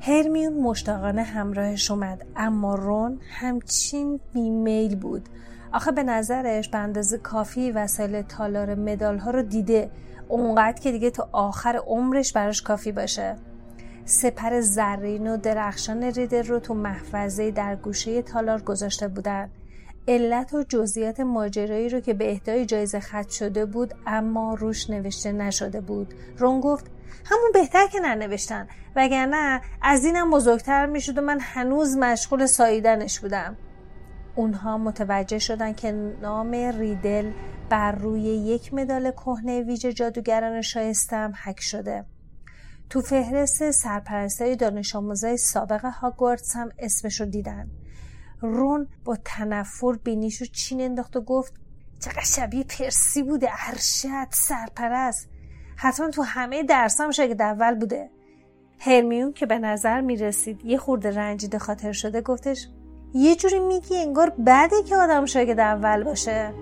هرمیون 0.00 0.52
مشتاقانه 0.52 1.22
همراهش 1.22 1.90
اومد 1.90 2.26
اما 2.36 2.74
رون 2.74 3.20
همچین 3.30 4.20
بیمیل 4.32 4.96
بود. 4.96 5.28
آخه 5.72 5.92
به 5.92 6.02
نظرش 6.02 6.68
به 6.68 6.78
اندازه 6.78 7.18
کافی 7.18 7.70
وسایل 7.70 8.22
تالار 8.22 8.74
مدال 8.74 9.18
ها 9.18 9.30
رو 9.30 9.42
دیده. 9.42 9.90
اونقدر 10.28 10.80
که 10.80 10.92
دیگه 10.92 11.10
تا 11.10 11.28
آخر 11.32 11.76
عمرش 11.86 12.32
براش 12.32 12.62
کافی 12.62 12.92
باشه. 12.92 13.36
سپر 14.04 14.60
زرین 14.60 15.26
و 15.26 15.36
درخشان 15.36 16.02
ریدر 16.02 16.42
رو 16.42 16.58
تو 16.58 16.74
محفظه 16.74 17.50
در 17.50 17.76
گوشه 17.76 18.22
تالار 18.22 18.62
گذاشته 18.62 19.08
بودن. 19.08 19.50
علت 20.08 20.54
و 20.54 20.62
جزئیات 20.62 21.20
ماجرایی 21.20 21.88
رو 21.88 22.00
که 22.00 22.14
به 22.14 22.30
اهدای 22.30 22.66
جایزه 22.66 23.00
خط 23.00 23.30
شده 23.30 23.66
بود 23.66 23.94
اما 24.06 24.54
روش 24.54 24.90
نوشته 24.90 25.32
نشده 25.32 25.80
بود. 25.80 26.14
رون 26.38 26.60
گفت 26.60 26.90
همون 27.24 27.50
بهتر 27.54 27.86
که 27.86 28.00
ننوشتن 28.00 28.68
وگرنه 28.96 29.60
از 29.82 30.04
اینم 30.04 30.30
بزرگتر 30.30 30.86
می‌شد 30.86 31.18
و 31.18 31.20
من 31.20 31.38
هنوز 31.40 31.96
مشغول 31.96 32.46
ساییدنش 32.46 33.20
بودم. 33.20 33.56
اونها 34.34 34.78
متوجه 34.78 35.38
شدن 35.38 35.72
که 35.72 35.92
نام 36.22 36.50
ریدل 36.52 37.30
بر 37.70 37.92
روی 37.92 38.22
یک 38.22 38.74
مدال 38.74 39.10
کهنه 39.10 39.62
ویژه 39.62 39.92
جادوگران 39.92 40.62
شایستم 40.62 41.32
حک 41.44 41.60
شده. 41.60 42.04
تو 42.90 43.00
فهرست 43.00 43.70
سرپرستای 43.70 44.56
دانش 44.56 44.96
آموزای 44.96 45.36
سابق 45.36 45.84
هاگوارتس 45.84 46.56
هم 46.56 46.68
اسمش 46.78 47.20
رو 47.20 47.26
دیدن. 47.26 47.70
رون 48.40 48.88
با 49.04 49.16
تنفر 49.24 49.92
بینیشو 50.04 50.44
چین 50.44 50.80
انداخت 50.80 51.16
و 51.16 51.20
گفت 51.20 51.54
چقدر 52.00 52.24
شبیه 52.24 52.64
پرسی 52.64 53.22
بوده 53.22 53.48
ارشد 53.68 54.28
سرپرست. 54.30 55.28
حتما 55.76 56.10
تو 56.10 56.22
همه 56.22 56.62
درسام 56.62 57.10
شاگرد 57.10 57.42
اول 57.42 57.74
بوده. 57.74 58.10
هرمیون 58.78 59.32
که 59.32 59.46
به 59.46 59.58
نظر 59.58 60.00
می 60.00 60.16
رسید 60.16 60.64
یه 60.64 60.78
خورده 60.78 61.10
رنجیده 61.10 61.58
خاطر 61.58 61.92
شده 61.92 62.20
گفتش 62.20 62.68
یه 63.14 63.36
جوری 63.36 63.60
میگی 63.60 63.96
انگار 63.96 64.30
بعده 64.38 64.82
که 64.82 64.96
آدم 64.96 65.26
شاگرد 65.26 65.60
اول 65.60 66.04
باشه. 66.04 66.54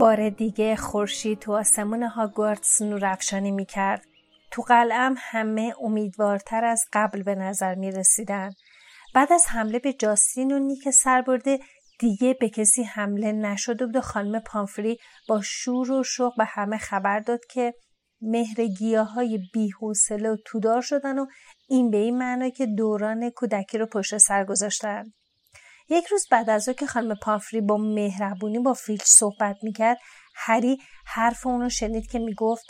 بار 0.00 0.30
دیگه 0.30 0.76
خورشید 0.76 1.38
تو 1.38 1.52
آسمون 1.52 2.02
هاگوارتس 2.02 2.82
نور 2.82 3.04
افشانی 3.04 3.50
می 3.50 3.66
کرد. 3.66 4.04
تو 4.50 4.62
قلعم 4.62 5.14
همه 5.18 5.74
امیدوارتر 5.80 6.64
از 6.64 6.84
قبل 6.92 7.22
به 7.22 7.34
نظر 7.34 7.74
می 7.74 7.90
رسیدن. 7.90 8.50
بعد 9.14 9.32
از 9.32 9.46
حمله 9.48 9.78
به 9.78 9.92
جاستین 9.92 10.52
و 10.52 10.58
نیک 10.58 10.90
سربرده 10.90 11.58
دیگه 11.98 12.36
به 12.40 12.48
کسی 12.48 12.82
حمله 12.82 13.56
بود 13.68 13.96
و 13.96 14.00
خانم 14.00 14.40
پامفری 14.40 14.98
با 15.28 15.40
شور 15.44 15.92
و 15.92 16.02
شوق 16.02 16.36
به 16.36 16.44
همه 16.44 16.78
خبر 16.78 17.18
داد 17.18 17.40
که 17.50 17.74
مهرگیه 18.20 19.02
های 19.02 19.38
بیحوصله 19.52 20.30
و 20.30 20.36
تودار 20.46 20.82
شدن 20.82 21.18
و 21.18 21.26
این 21.68 21.90
به 21.90 21.96
این 21.96 22.18
معنا 22.18 22.48
که 22.48 22.66
دوران 22.66 23.30
کودکی 23.30 23.78
رو 23.78 23.86
پشت 23.86 24.18
سر 24.18 24.44
گذاشتن. 24.44 25.12
یک 25.90 26.06
روز 26.06 26.26
بعد 26.30 26.50
از 26.50 26.68
که 26.68 26.86
خانم 26.86 27.14
پافری 27.14 27.60
با 27.60 27.76
مهربونی 27.76 28.58
با 28.58 28.74
فیلچ 28.74 29.02
صحبت 29.04 29.56
می‌کرد 29.62 29.98
هری 30.34 30.78
حرف 31.06 31.46
اونو 31.46 31.68
شنید 31.68 32.10
که 32.10 32.18
می‌گفت 32.18 32.64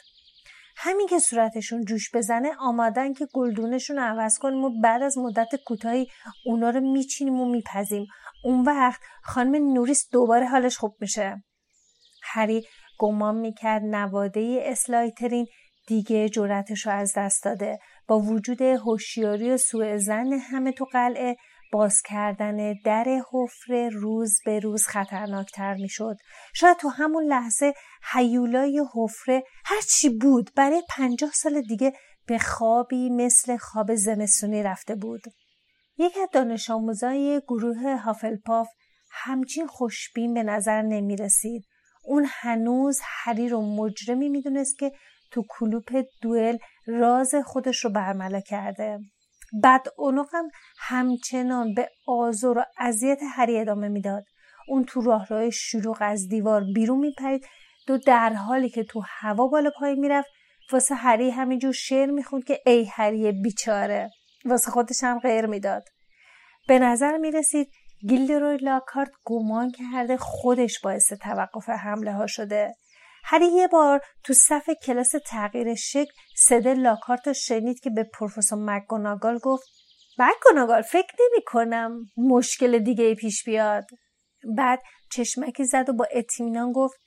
همین 0.77 1.07
که 1.07 1.19
صورتشون 1.19 1.85
جوش 1.85 2.15
بزنه 2.15 2.51
آمادن 2.61 3.13
که 3.13 3.27
گلدونشون 3.35 3.97
رو 3.97 4.03
عوض 4.03 4.39
کنیم 4.39 4.65
و 4.65 4.81
بعد 4.83 5.03
از 5.03 5.19
مدت 5.19 5.49
کوتاهی 5.67 6.07
اونا 6.47 6.71
رو 6.71 6.81
میچینیم 6.81 7.41
و 7.41 7.51
میپزیم. 7.51 8.07
اون 8.45 8.65
وقت 8.65 9.01
خانم 9.23 9.73
نوریس 9.73 10.09
دوباره 10.13 10.47
حالش 10.47 10.77
خوب 10.77 10.97
میشه. 11.01 11.43
هری 12.23 12.67
گمان 12.99 13.37
می‌کرد 13.37 13.83
نواده 13.83 14.63
اسلایترین 14.65 15.47
دیگه 15.87 16.29
جرأتش 16.29 16.87
رو 16.87 16.93
از 16.93 17.13
دست 17.17 17.45
داده. 17.45 17.79
با 18.07 18.19
وجود 18.19 18.63
هوشیاری 18.63 19.51
و 19.51 19.57
سوء 19.57 19.97
زن 19.97 20.33
همه 20.33 20.73
تو 20.73 20.85
قلعه 20.85 21.37
باز 21.73 22.03
کردن 22.03 22.75
در 22.85 23.23
حفره 23.33 23.89
روز 23.89 24.39
به 24.45 24.59
روز 24.59 24.87
خطرناکتر 24.87 25.75
می 25.75 25.89
شد. 25.89 26.17
شاید 26.55 26.77
تو 26.77 26.89
همون 26.89 27.25
لحظه 27.25 27.75
حیولای 28.13 28.83
حفره 28.95 29.43
هرچی 29.65 30.09
بود 30.09 30.51
برای 30.57 30.83
پنجاه 30.89 31.31
سال 31.31 31.63
دیگه 31.63 31.93
به 32.27 32.39
خوابی 32.39 33.11
مثل 33.11 33.57
خواب 33.57 33.95
زمستونی 33.95 34.63
رفته 34.63 34.95
بود. 34.95 35.23
یکی 35.99 36.21
از 36.21 36.29
دانش 36.33 36.71
آموزای 36.71 37.43
گروه 37.49 37.97
هافلپاف 37.97 38.69
همچین 39.11 39.67
خوشبین 39.67 40.35
به 40.35 40.43
نظر 40.43 40.83
نمی 40.83 41.17
رسید. 41.17 41.65
اون 42.05 42.27
هنوز 42.29 42.99
هری 43.03 43.49
رو 43.49 43.63
مجرمی 43.63 44.29
می‌دونست 44.29 44.79
که 44.79 44.93
تو 45.31 45.45
کلوپ 45.49 46.05
دوئل 46.23 46.59
راز 46.87 47.35
خودش 47.45 47.85
رو 47.85 47.91
برملا 47.91 48.41
کرده. 48.41 48.99
بد 49.63 49.87
اونقم 49.97 50.49
همچنان 50.79 51.75
به 51.75 51.89
آزار 52.07 52.59
و 52.59 52.65
اذیت 52.79 53.19
هری 53.35 53.59
ادامه 53.59 53.89
می‌داد. 53.89 54.25
اون 54.69 54.85
تو 54.85 55.01
راه 55.01 55.51
شلوغ 55.51 55.99
از 56.01 56.29
دیوار 56.29 56.65
بیرون 56.75 56.99
میپرید. 56.99 57.47
دو 57.87 57.99
در 57.99 58.33
حالی 58.33 58.69
که 58.69 58.85
تو 58.85 59.03
هوا 59.07 59.47
بالا 59.47 59.71
پای 59.79 59.95
می‌رفت 59.95 60.29
واسه 60.73 60.95
هری 60.95 61.31
همینجور 61.31 61.73
شعر 61.73 62.11
می‌خوند 62.11 62.45
که 62.45 62.61
ای 62.67 62.85
هری 62.85 63.33
بیچاره 63.33 64.11
واسه 64.45 64.71
خودش 64.71 65.05
هم 65.05 65.19
غیر 65.19 65.47
می‌داد. 65.47 65.85
به 66.69 66.79
نظر 66.79 67.17
می‌رسید 67.17 67.73
گیلدروی 68.09 68.57
لاکارت 68.57 69.11
گمان 69.25 69.71
کرده 69.71 70.17
خودش 70.17 70.81
باعث 70.81 71.13
توقف 71.13 71.69
حمله 71.69 72.13
ها 72.13 72.27
شده. 72.27 72.75
هری 73.25 73.47
یه 73.47 73.69
بار 73.69 74.01
تو 74.25 74.33
صف 74.33 74.71
کلاس 74.87 75.13
تغییر 75.27 75.75
شکل 75.75 76.13
صدای 76.37 76.75
لاکارت 76.75 77.33
شنید 77.33 77.81
که 77.81 77.91
به 77.91 78.05
پروفسور 78.05 78.59
مکگوناگال 78.59 79.39
گفت 79.39 79.69
مکگوناگال 80.19 80.83
فکر 80.83 81.13
نمی 81.21 81.43
کنم 81.47 82.05
مشکل 82.17 82.79
دیگه 82.79 83.15
پیش 83.15 83.45
بیاد. 83.45 83.85
بعد 84.57 84.83
چشمکی 85.13 85.65
زد 85.65 85.89
و 85.89 85.93
با 85.93 86.07
اطمینان 86.13 86.73
گفت 86.73 87.01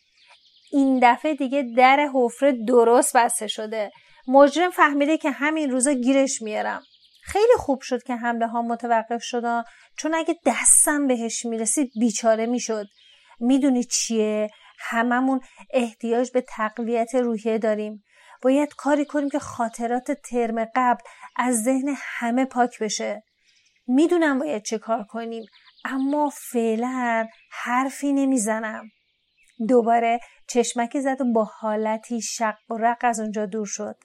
این 0.71 0.99
دفعه 1.03 1.35
دیگه 1.35 1.63
در 1.77 2.09
حفره 2.13 2.51
درست 2.67 3.17
بسته 3.17 3.47
شده. 3.47 3.91
مجرم 4.27 4.71
فهمیده 4.71 5.17
که 5.17 5.31
همین 5.31 5.71
روزا 5.71 5.93
گیرش 5.93 6.41
میارم. 6.41 6.83
خیلی 7.23 7.53
خوب 7.57 7.81
شد 7.81 8.03
که 8.03 8.15
حمله 8.15 8.47
ها 8.47 8.61
متوقف 8.61 9.23
شدن 9.23 9.63
چون 9.97 10.15
اگه 10.15 10.35
دستم 10.45 11.07
بهش 11.07 11.45
می‌رسید 11.45 11.91
بیچاره 11.99 12.45
می‌شد. 12.45 12.85
می‌دونی 13.39 13.83
چیه؟ 13.83 14.49
هممون 14.83 15.39
احتیاج 15.73 16.31
به 16.31 16.41
تقویت 16.41 17.15
روحیه 17.15 17.57
داریم. 17.57 18.03
باید 18.41 18.73
کاری 18.75 19.05
کنیم 19.05 19.29
که 19.29 19.39
خاطرات 19.39 20.11
ترم 20.11 20.65
قبل 20.75 21.01
از 21.35 21.63
ذهن 21.63 21.95
همه 21.97 22.45
پاک 22.45 22.79
بشه. 22.79 23.23
می‌دونم 23.87 24.39
باید 24.39 24.63
چه 24.63 24.77
کار 24.77 25.03
کنیم 25.03 25.45
اما 25.85 26.29
فعلا 26.51 27.27
حرفی 27.51 28.13
نمی‌زنم. 28.13 28.89
دوباره 29.67 30.19
چشمکی 30.47 31.01
زد 31.01 31.21
و 31.21 31.33
با 31.33 31.43
حالتی 31.43 32.21
شق 32.21 32.55
و 32.69 32.77
رق 32.77 32.97
از 33.01 33.19
اونجا 33.19 33.45
دور 33.45 33.65
شد. 33.65 33.95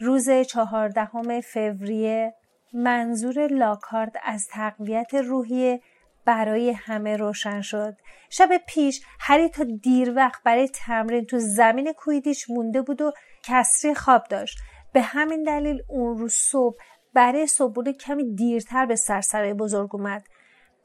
روز 0.00 0.30
چهاردهم 0.30 1.40
فوریه 1.40 2.34
منظور 2.72 3.46
لاکارد 3.46 4.12
از 4.22 4.48
تقویت 4.52 5.14
روحیه 5.14 5.80
برای 6.24 6.70
همه 6.70 7.16
روشن 7.16 7.60
شد. 7.60 7.96
شب 8.30 8.50
پیش 8.68 9.02
هری 9.20 9.48
تا 9.48 9.64
دیر 9.82 10.14
وقت 10.16 10.42
برای 10.42 10.68
تمرین 10.68 11.24
تو 11.24 11.38
زمین 11.38 11.92
کویدیش 11.92 12.50
مونده 12.50 12.82
بود 12.82 13.02
و 13.02 13.12
کسری 13.42 13.94
خواب 13.94 14.24
داشت. 14.24 14.58
به 14.92 15.00
همین 15.02 15.42
دلیل 15.42 15.82
اون 15.88 16.18
روز 16.18 16.32
صبح 16.32 16.76
برای 17.14 17.46
صبحونه 17.46 17.92
کمی 17.92 18.34
دیرتر 18.34 18.86
به 18.86 18.96
سرسرای 18.96 19.54
بزرگ 19.54 19.94
اومد. 19.94 20.24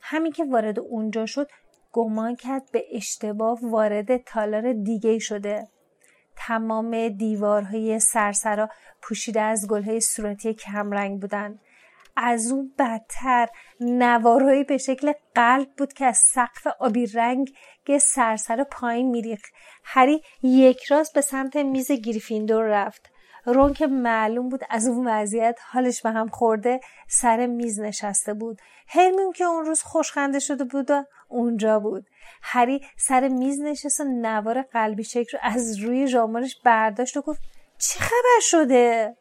همین 0.01 0.31
که 0.31 0.45
وارد 0.45 0.79
اونجا 0.79 1.25
شد 1.25 1.47
گمان 1.91 2.35
کرد 2.35 2.71
به 2.71 2.83
اشتباه 2.91 3.59
وارد 3.63 4.17
تالار 4.17 4.73
دیگه 4.73 5.19
شده. 5.19 5.67
تمام 6.35 7.07
دیوارهای 7.07 7.99
سرسرا 7.99 8.69
پوشیده 9.01 9.41
از 9.41 9.67
گلهای 9.67 10.01
صورتی 10.01 10.53
کمرنگ 10.53 11.21
بودند 11.21 11.59
از 12.23 12.51
اون 12.51 12.73
بدتر 12.79 13.47
نوارهایی 13.79 14.63
به 14.63 14.77
شکل 14.77 15.13
قلب 15.35 15.67
بود 15.77 15.93
که 15.93 16.05
از 16.05 16.17
سقف 16.17 16.67
آبی 16.79 17.05
رنگ 17.05 17.53
سرسر 17.97 18.63
پایین 18.63 19.09
میریخت. 19.09 19.53
هری 19.83 20.21
یک 20.43 20.83
راست 20.83 21.13
به 21.13 21.21
سمت 21.21 21.55
میز 21.55 21.91
گریفیندور 21.91 22.63
رفت. 22.63 23.11
رون 23.45 23.73
که 23.73 23.87
معلوم 23.87 24.49
بود 24.49 24.61
از 24.69 24.87
اون 24.87 25.07
وضعیت 25.07 25.59
حالش 25.71 26.01
به 26.01 26.09
هم 26.09 26.27
خورده 26.27 26.79
سر 27.07 27.45
میز 27.45 27.79
نشسته 27.79 28.33
بود. 28.33 28.61
هرمیون 28.87 29.31
که 29.31 29.43
اون 29.43 29.65
روز 29.65 29.81
خوشخنده 29.81 30.39
شده 30.39 30.63
بود 30.63 30.91
و 30.91 31.03
اونجا 31.29 31.79
بود. 31.79 32.05
هری 32.41 32.81
سر 32.97 33.27
میز 33.27 33.61
نشست 33.61 33.99
و 33.99 34.03
نوار 34.03 34.61
قلبی 34.61 35.03
شکل 35.03 35.37
رو 35.37 35.39
از 35.41 35.79
روی 35.79 36.07
ژامانش 36.07 36.55
برداشت 36.65 37.17
و 37.17 37.21
گفت 37.21 37.41
چه 37.77 37.99
خبر 37.99 38.39
شده؟ 38.41 39.15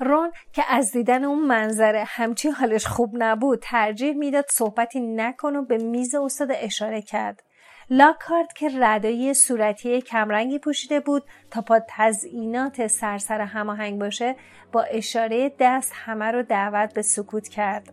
رون 0.00 0.32
که 0.52 0.62
از 0.68 0.92
دیدن 0.92 1.24
اون 1.24 1.46
منظره 1.46 2.04
همچی 2.06 2.48
حالش 2.48 2.86
خوب 2.86 3.10
نبود 3.14 3.58
ترجیح 3.62 4.12
می‌داد 4.12 4.44
صحبتی 4.50 5.00
نکن 5.00 5.56
و 5.56 5.64
به 5.64 5.78
میز 5.78 6.14
استاد 6.14 6.48
اشاره 6.52 7.02
کرد 7.02 7.42
لاکارد 7.90 8.52
که 8.52 8.70
ردایی 8.74 9.34
صورتی 9.34 10.00
کمرنگی 10.00 10.58
پوشیده 10.58 11.00
بود 11.00 11.22
تا 11.50 11.60
با 11.60 11.80
تزئینات 11.88 12.86
سرسر 12.86 13.40
هماهنگ 13.40 14.00
باشه 14.00 14.36
با 14.72 14.82
اشاره 14.82 15.52
دست 15.58 15.92
همه 15.94 16.24
رو 16.24 16.42
دعوت 16.42 16.94
به 16.94 17.02
سکوت 17.02 17.48
کرد 17.48 17.88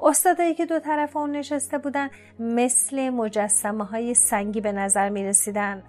استادایی 0.00 0.54
که 0.54 0.66
دو 0.66 0.78
طرف 0.78 1.16
اون 1.16 1.30
نشسته 1.30 1.78
بودن 1.78 2.10
مثل 2.38 3.10
مجسمه 3.10 3.84
های 3.84 4.14
سنگی 4.14 4.60
به 4.60 4.72
نظر 4.72 5.08
می 5.08 5.24
رسیدن. 5.24 5.82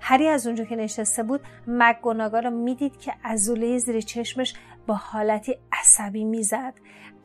هری 0.00 0.28
از 0.28 0.46
اونجا 0.46 0.64
که 0.64 0.76
نشسته 0.76 1.22
بود 1.22 1.40
مگوناگا 1.66 2.38
رو 2.38 2.50
می‌دید 2.50 2.96
که 2.98 3.12
ازوله 3.24 3.78
زیر 3.78 4.00
چشمش 4.00 4.54
با 4.86 4.94
حالتی 4.94 5.58
عصبی 5.72 6.24
می‌زد. 6.24 6.74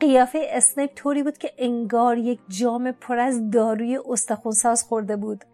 قیافه 0.00 0.46
اسنیپ 0.50 0.90
طوری 0.94 1.22
بود 1.22 1.38
که 1.38 1.52
انگار 1.58 2.18
یک 2.18 2.40
جام 2.48 2.92
پر 2.92 3.18
از 3.18 3.50
داروی 3.50 4.00
استخونساز 4.08 4.82
خورده 4.82 5.16
بود. 5.16 5.44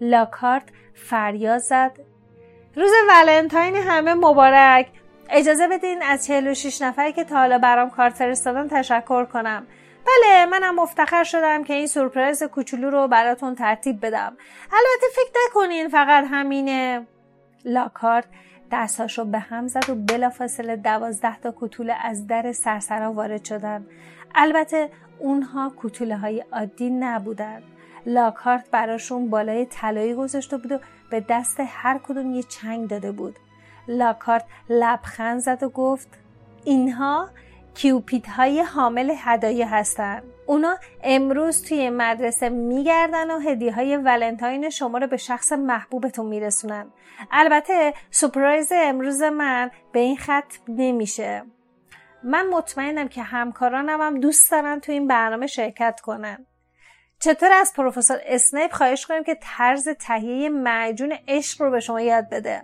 لاکارت 0.00 0.68
فریاد 0.94 1.58
زد. 1.58 1.92
روز 2.76 2.90
ولنتاین 3.08 3.76
همه 3.76 4.14
مبارک. 4.14 4.88
اجازه 5.30 5.68
بدین 5.68 6.02
از 6.02 6.26
46 6.26 6.82
نفری 6.82 7.12
که 7.12 7.24
تا 7.24 7.36
حالا 7.36 7.58
برام 7.58 7.90
کارت 7.90 8.14
فرستادن 8.14 8.68
تشکر 8.68 9.24
کنم. 9.24 9.66
بله 10.06 10.46
منم 10.46 10.74
مفتخر 10.74 11.24
شدم 11.24 11.64
که 11.64 11.74
این 11.74 11.86
سورپرایز 11.86 12.42
کوچولو 12.42 12.90
رو 12.90 13.08
براتون 13.08 13.54
ترتیب 13.54 14.06
بدم. 14.06 14.36
البته 14.72 15.06
فکر 15.14 15.40
نکنین 15.46 15.88
فقط 15.88 16.24
همینه. 16.30 17.06
لاکارت 17.64 18.24
دستاشو 18.72 19.24
به 19.24 19.38
هم 19.38 19.68
زد 19.68 19.90
و 19.90 19.94
بلافاصله 19.94 20.76
دوازده 20.76 21.36
تا 21.36 21.50
کوتوله 21.50 21.94
از 22.02 22.26
در 22.26 22.52
سرسرا 22.52 23.12
وارد 23.12 23.44
شدن. 23.44 23.86
البته 24.34 24.90
اونها 25.18 25.68
کوتوله 25.68 26.16
های 26.16 26.44
عادی 26.52 26.90
نبودن. 26.90 27.62
لاکارت 28.06 28.70
براشون 28.70 29.30
بالای 29.30 29.66
طلایی 29.66 30.14
گذاشته 30.14 30.56
بود 30.56 30.72
و 30.72 30.78
به 31.10 31.24
دست 31.28 31.60
هر 31.60 31.98
کدوم 31.98 32.34
یه 32.34 32.42
چنگ 32.42 32.88
داده 32.88 33.12
بود. 33.12 33.36
لاکارت 33.88 34.44
لبخند 34.70 35.40
زد 35.40 35.62
و 35.62 35.68
گفت 35.68 36.08
اینها 36.64 37.28
کیوپیت 37.74 38.28
های 38.28 38.60
حامل 38.60 39.12
هدایه 39.18 39.74
هستن. 39.74 40.22
اونا 40.48 40.78
امروز 41.02 41.62
توی 41.62 41.90
مدرسه 41.90 42.48
میگردن 42.48 43.30
و 43.30 43.38
هدیه 43.38 43.72
های 43.72 43.96
ولنتاین 43.96 44.70
شما 44.70 44.98
رو 44.98 45.06
به 45.06 45.16
شخص 45.16 45.52
محبوبتون 45.52 46.26
میرسونن. 46.26 46.90
البته 47.30 47.94
سورپرایز 48.10 48.72
امروز 48.74 49.22
من 49.22 49.70
به 49.92 50.00
این 50.00 50.16
ختم 50.16 50.52
نمیشه. 50.68 51.42
من 52.22 52.46
مطمئنم 52.46 53.08
که 53.08 53.22
همکارانم 53.22 54.00
هم 54.00 54.20
دوست 54.20 54.50
دارن 54.50 54.80
تو 54.80 54.92
این 54.92 55.06
برنامه 55.06 55.46
شرکت 55.46 56.00
کنن. 56.00 56.46
چطور 57.20 57.52
از 57.52 57.72
پروفسور 57.76 58.18
اسنیپ 58.26 58.72
خواهش 58.72 59.06
کنیم 59.06 59.24
که 59.24 59.38
طرز 59.42 59.88
تهیه 59.88 60.48
معجون 60.48 61.14
عشق 61.28 61.62
رو 61.62 61.70
به 61.70 61.80
شما 61.80 62.00
یاد 62.00 62.28
بده. 62.30 62.62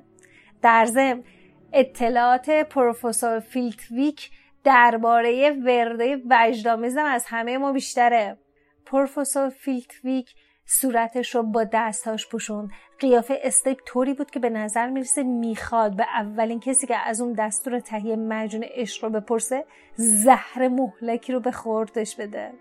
در 0.62 0.84
ضمن 0.86 1.24
اطلاعات 1.72 2.50
پروفسور 2.50 3.40
فلیتویک 3.40 4.30
درباره 4.64 5.50
ورده 5.50 6.22
وجدامیزم 6.30 7.04
از 7.04 7.24
همه 7.28 7.58
ما 7.58 7.72
بیشتره. 7.72 8.38
پروفسور 8.86 9.48
فیلتویک 9.48 10.34
صورتش 10.66 11.34
رو 11.34 11.42
با 11.42 11.64
دستاش 11.72 12.28
پوشون 12.28 12.70
قیافه 12.98 13.40
استیپ 13.42 13.78
طوری 13.86 14.14
بود 14.14 14.30
که 14.30 14.40
به 14.40 14.50
نظر 14.50 14.90
می‌رسه 14.90 15.22
می‌خواد 15.22 15.96
به 15.96 16.06
اولین 16.14 16.60
کسی 16.60 16.86
که 16.86 16.96
از 16.96 17.20
اون 17.20 17.32
دستور 17.32 17.80
تهیه 17.80 18.16
مجون 18.16 18.64
عشق 18.64 19.04
رو 19.04 19.10
بپرسه 19.10 19.64
زهر 19.96 20.68
مهلکی 20.68 21.32
رو 21.32 21.40
به 21.40 21.50
خوردش 21.50 22.16
بده. 22.16 22.52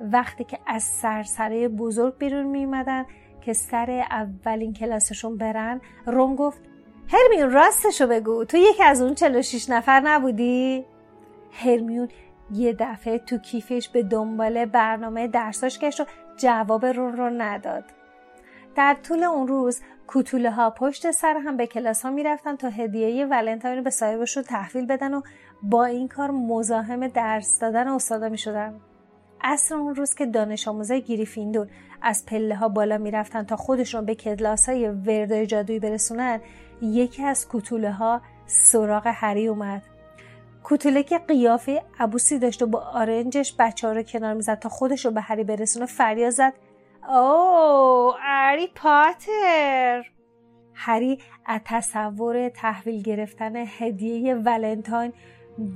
وقتی 0.00 0.44
که 0.44 0.58
از 0.66 0.82
سرسره 0.82 1.68
بزرگ 1.68 2.18
بیرون 2.18 2.46
میومدن 2.46 3.06
که 3.40 3.52
سر 3.52 3.90
اولین 4.10 4.72
کلاسشون 4.72 5.36
برن 5.36 5.80
رون 6.06 6.36
گفت 6.36 6.60
هرمیون 7.12 7.50
راستشو 7.50 8.06
بگو 8.06 8.44
تو 8.44 8.56
یکی 8.56 8.82
از 8.82 9.02
اون 9.02 9.14
46 9.14 9.70
نفر 9.70 10.00
نبودی؟ 10.00 10.84
هرمیون 11.52 12.08
یه 12.52 12.72
دفعه 12.72 13.18
تو 13.18 13.38
کیفش 13.38 13.88
به 13.88 14.02
دنبال 14.02 14.64
برنامه 14.64 15.28
درساش 15.28 15.78
گشت 15.78 16.00
و 16.00 16.04
جواب 16.36 16.86
رون 16.86 17.16
رو 17.16 17.30
نداد 17.30 17.84
در 18.76 18.96
طول 19.02 19.24
اون 19.24 19.48
روز 19.48 19.80
کوتوله 20.06 20.50
ها 20.50 20.70
پشت 20.70 21.10
سر 21.10 21.36
هم 21.36 21.56
به 21.56 21.66
کلاس 21.66 22.02
ها 22.02 22.10
می‌رفتن 22.10 22.56
تا 22.56 22.68
هدیه 22.68 23.26
ولنتاین 23.26 23.76
رو 23.76 23.82
به 23.82 23.90
صاحبشون 23.90 24.42
تحویل 24.42 24.86
بدن 24.86 25.14
و 25.14 25.22
با 25.62 25.84
این 25.84 26.08
کار 26.08 26.30
مزاحم 26.30 27.08
درس 27.08 27.58
دادن 27.60 27.88
استادا 27.88 28.28
می 28.28 28.38
شدن. 28.38 28.80
اصر 29.40 29.74
اون 29.74 29.94
روز 29.94 30.14
که 30.14 30.26
دانش 30.26 30.68
آموزای 30.68 31.02
گریفیندور 31.02 31.68
از 32.02 32.26
پله 32.26 32.56
ها 32.56 32.68
بالا 32.68 32.98
می‌رفتن 32.98 33.42
تا 33.42 33.56
خودشون 33.56 34.04
به 34.04 34.14
کلاس 34.14 34.68
های 34.68 34.88
وردای 34.88 35.46
جادویی 35.46 35.78
برسونن 35.78 36.40
یکی 36.82 37.24
از 37.24 37.48
کوتوله 37.48 37.92
ها 37.92 38.20
سراغ 38.46 39.06
هری 39.06 39.46
اومد 39.46 39.82
کوتوله 40.68 41.02
که 41.02 41.18
قیافه 41.18 41.82
عبوسی 41.98 42.38
داشت 42.38 42.62
و 42.62 42.66
با 42.66 42.80
آرنجش 42.80 43.54
بچه 43.58 43.86
ها 43.86 43.92
رو 43.92 44.02
کنار 44.02 44.34
می‌زد 44.34 44.58
تا 44.58 44.68
خودش 44.68 45.04
رو 45.04 45.10
به 45.10 45.20
هری 45.20 45.44
برسونه 45.44 45.86
فریاد 45.86 46.30
زد. 46.30 46.52
اوه 47.08 48.16
اری 48.22 48.66
پاتر. 48.74 50.04
هری 50.74 51.18
از 51.46 51.60
تصور 51.64 52.48
تحویل 52.48 53.02
گرفتن 53.02 53.56
هدیه 53.56 54.34
ولنتاین 54.34 55.12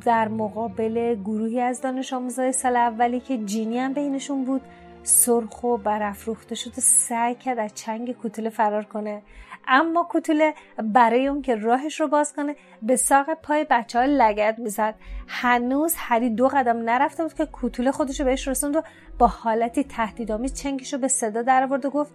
در 0.05 0.28
مقابل 0.28 1.14
گروهی 1.14 1.61
از 1.61 1.81
دانش 1.81 2.12
آموزای 2.12 2.52
سال 2.52 2.76
اولی 2.76 3.20
که 3.20 3.38
جینی 3.38 3.78
هم 3.78 3.92
بینشون 3.92 4.44
بود 4.44 4.62
سرخ 5.02 5.64
و 5.64 5.76
برافروخته 5.76 6.55
شد 6.55 6.70
و 6.70 6.81
سعی 6.81 7.35
کرد 7.35 7.59
از 7.59 7.74
چنگ 7.74 8.12
کوتوله 8.12 8.50
فرار 8.50 8.85
کنه. 8.85 9.22
اما 9.68 10.03
کوتوله 10.05 10.55
برای 10.83 11.27
اون 11.27 11.42
که 11.42 11.55
راهش 11.55 12.01
رو 12.01 12.09
باز 12.09 12.33
کنه 12.33 12.57
به 12.83 12.96
ساق 12.96 13.35
پای 13.35 13.66
بچه 13.70 13.98
ها 13.98 14.05
لگت 14.05 14.59
می‌زد. 14.59 14.94
هنوز 15.29 15.94
هری 15.96 16.31
دو 16.31 16.48
قدم 16.48 16.77
نرفته 16.77 17.22
بود 17.22 17.35
که 17.35 17.46
کوتوله 17.46 17.92
خودش 17.92 18.20
رو 18.20 18.27
بهش 18.27 18.48
رسوند 18.48 18.77
و 18.77 18.83
با 19.18 19.27
حالتی 19.27 19.85
تهدیدآمیز 19.85 20.55
چنگش 20.55 20.92
رو 20.92 20.98
به 20.98 21.09
صدا 21.09 21.42
در 21.42 21.62
آورد 21.62 21.87
و 21.87 21.90
گفت 21.90 22.12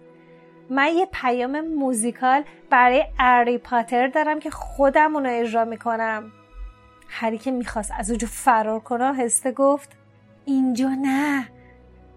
من 0.70 0.86
یه 0.86 1.08
پیام 1.12 1.60
موزیکال 1.60 2.42
برای 2.70 3.04
اری 3.18 3.58
پاتر 3.58 4.06
دارم 4.06 4.40
که 4.40 4.50
خودم 4.50 5.14
اونو 5.14 5.28
اجرا 5.32 5.64
می‌کنم. 5.64 6.32
هری 7.08 7.38
که 7.38 7.50
می‌خواست 7.50 7.92
از 7.98 8.10
اونجا 8.10 8.28
فرار 8.30 8.80
کنه 8.80 9.16
هسته 9.16 9.52
گفت 9.52 9.90
اینجا 10.44 10.88
نه. 10.88 11.48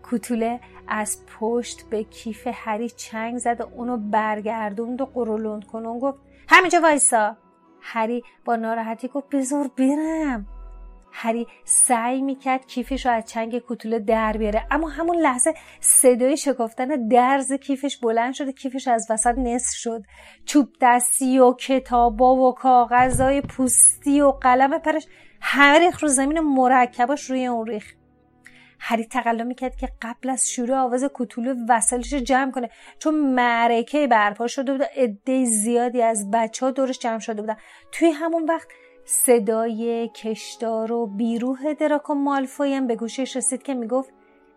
کوتوله 0.03 0.59
از 0.93 1.25
پشت 1.39 1.89
به 1.89 2.03
کیف 2.03 2.47
هری 2.53 2.89
چنگ 2.89 3.37
زد 3.37 3.61
و 3.61 3.69
اونو 3.75 3.97
برگردوند 3.97 5.01
و 5.01 5.05
قرولوند 5.05 5.65
کنون 5.65 5.99
گفت 5.99 6.19
همینجا 6.49 6.79
وایسا. 6.81 7.37
هری 7.81 8.23
با 8.45 8.55
ناراحتی 8.55 9.07
گفت 9.07 9.27
بزار 9.31 9.67
برم. 9.77 10.47
هری 11.11 11.47
سعی 11.65 12.21
می‌کرد 12.21 12.65
کیفش 12.65 13.05
رو 13.05 13.11
از 13.11 13.25
چنگ 13.25 13.59
کوتوله 13.59 13.99
در 13.99 14.37
بیاره 14.37 14.67
اما 14.71 14.87
همون 14.87 15.17
لحظه 15.17 15.53
صدای 15.79 16.37
شکفتن 16.37 17.07
درز 17.07 17.53
کیفش 17.53 17.97
بلند 17.97 18.33
شد 18.33 18.47
و 18.47 18.51
کیفش 18.51 18.87
از 18.87 19.07
وسط 19.09 19.37
نصف 19.37 19.75
شد. 19.75 20.03
چوب 20.45 20.67
دستی 20.81 21.39
و 21.39 21.53
کتابا 21.53 22.35
و 22.35 22.53
کاغذای 22.53 23.41
پوستی 23.41 24.21
و 24.21 24.31
قلم 24.31 24.79
پرش 24.79 25.07
همه 25.41 25.91
رو 25.91 26.07
زمین 26.07 26.39
مرکباش 26.39 27.29
روی 27.29 27.45
اون 27.45 27.67
ریخ 27.67 27.93
هری 28.83 29.05
تقلا 29.05 29.43
می‌کرد 29.43 29.75
که 29.75 29.89
قبل 30.01 30.29
از 30.29 30.49
شروع 30.49 30.77
آواز 30.77 31.03
کوتوله 31.03 31.55
وسایلش 31.69 32.13
جمع 32.13 32.51
کنه. 32.51 32.69
چون 32.99 33.15
معرکه 33.15 34.07
برپا 34.07 34.47
شده 34.47 34.71
بود 34.71 34.83
عده 34.95 35.45
زیادی 35.45 36.01
از 36.01 36.31
بچه 36.31 36.65
ها 36.65 36.71
دورش 36.71 36.99
جمع 36.99 37.19
شده 37.19 37.41
بودن. 37.41 37.57
توی 37.91 38.09
همون 38.09 38.45
وقت 38.45 38.67
صدای 39.05 40.09
کشدار 40.09 40.91
و 40.91 41.07
بیروه 41.07 41.73
دراکو 41.73 42.13
مالفوی 42.13 42.73
هم 42.73 42.87
به 42.87 42.95
گوشش 42.95 43.35
رسید 43.35 43.63
که 43.63 43.73
می‌گفت 43.73 44.09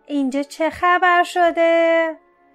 اینجا 0.07 0.43
چه 0.43 0.69
خبر 0.69 1.23
شده؟ 1.23 2.11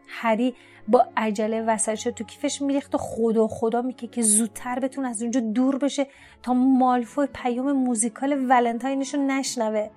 هری 0.08 0.54
با 0.88 1.06
عجله 1.16 1.62
وسایلش 1.62 2.02
تو 2.02 2.24
کیفش 2.24 2.62
میریخت 2.62 2.94
و 2.94 2.98
خدا 2.98 3.48
خدا 3.48 3.82
میکه 3.82 4.06
که 4.06 4.22
زودتر 4.22 4.78
بتون 4.78 5.04
از 5.04 5.22
اونجا 5.22 5.40
دور 5.40 5.78
بشه 5.78 6.06
تا 6.42 6.54
مالفوی 6.54 7.28
پیام 7.34 7.72
موزیکال 7.72 8.46
ولنتاینش 8.48 9.14
رو 9.14 9.26
نشنوه. 9.26 9.90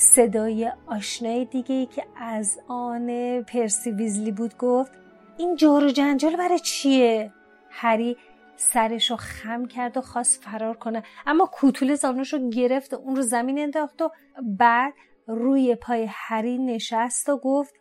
صدای 0.00 0.72
آشنای 0.86 1.44
دیگه 1.44 1.74
ای 1.74 1.86
که 1.86 2.04
از 2.16 2.60
آن 2.68 3.08
پرسی 3.42 3.90
ویزلی 3.90 4.32
بود 4.32 4.56
گفت 4.56 4.92
این 5.38 5.56
جار 5.56 5.90
جنجال 5.90 6.36
برای 6.36 6.58
چیه؟ 6.58 7.32
هری 7.70 8.16
سرش 8.56 9.10
رو 9.10 9.16
خم 9.16 9.66
کرد 9.66 9.96
و 9.96 10.00
خواست 10.00 10.44
فرار 10.44 10.76
کنه 10.76 11.02
اما 11.26 11.46
کوتول 11.52 11.94
زانوش 11.94 12.32
رو 12.32 12.50
گرفت 12.50 12.92
و 12.92 12.96
اون 12.96 13.16
رو 13.16 13.22
زمین 13.22 13.58
انداخت 13.58 14.02
و 14.02 14.10
بعد 14.42 14.94
روی 15.26 15.74
پای 15.74 16.06
هری 16.10 16.58
نشست 16.58 17.28
و 17.28 17.36
گفت 17.36 17.74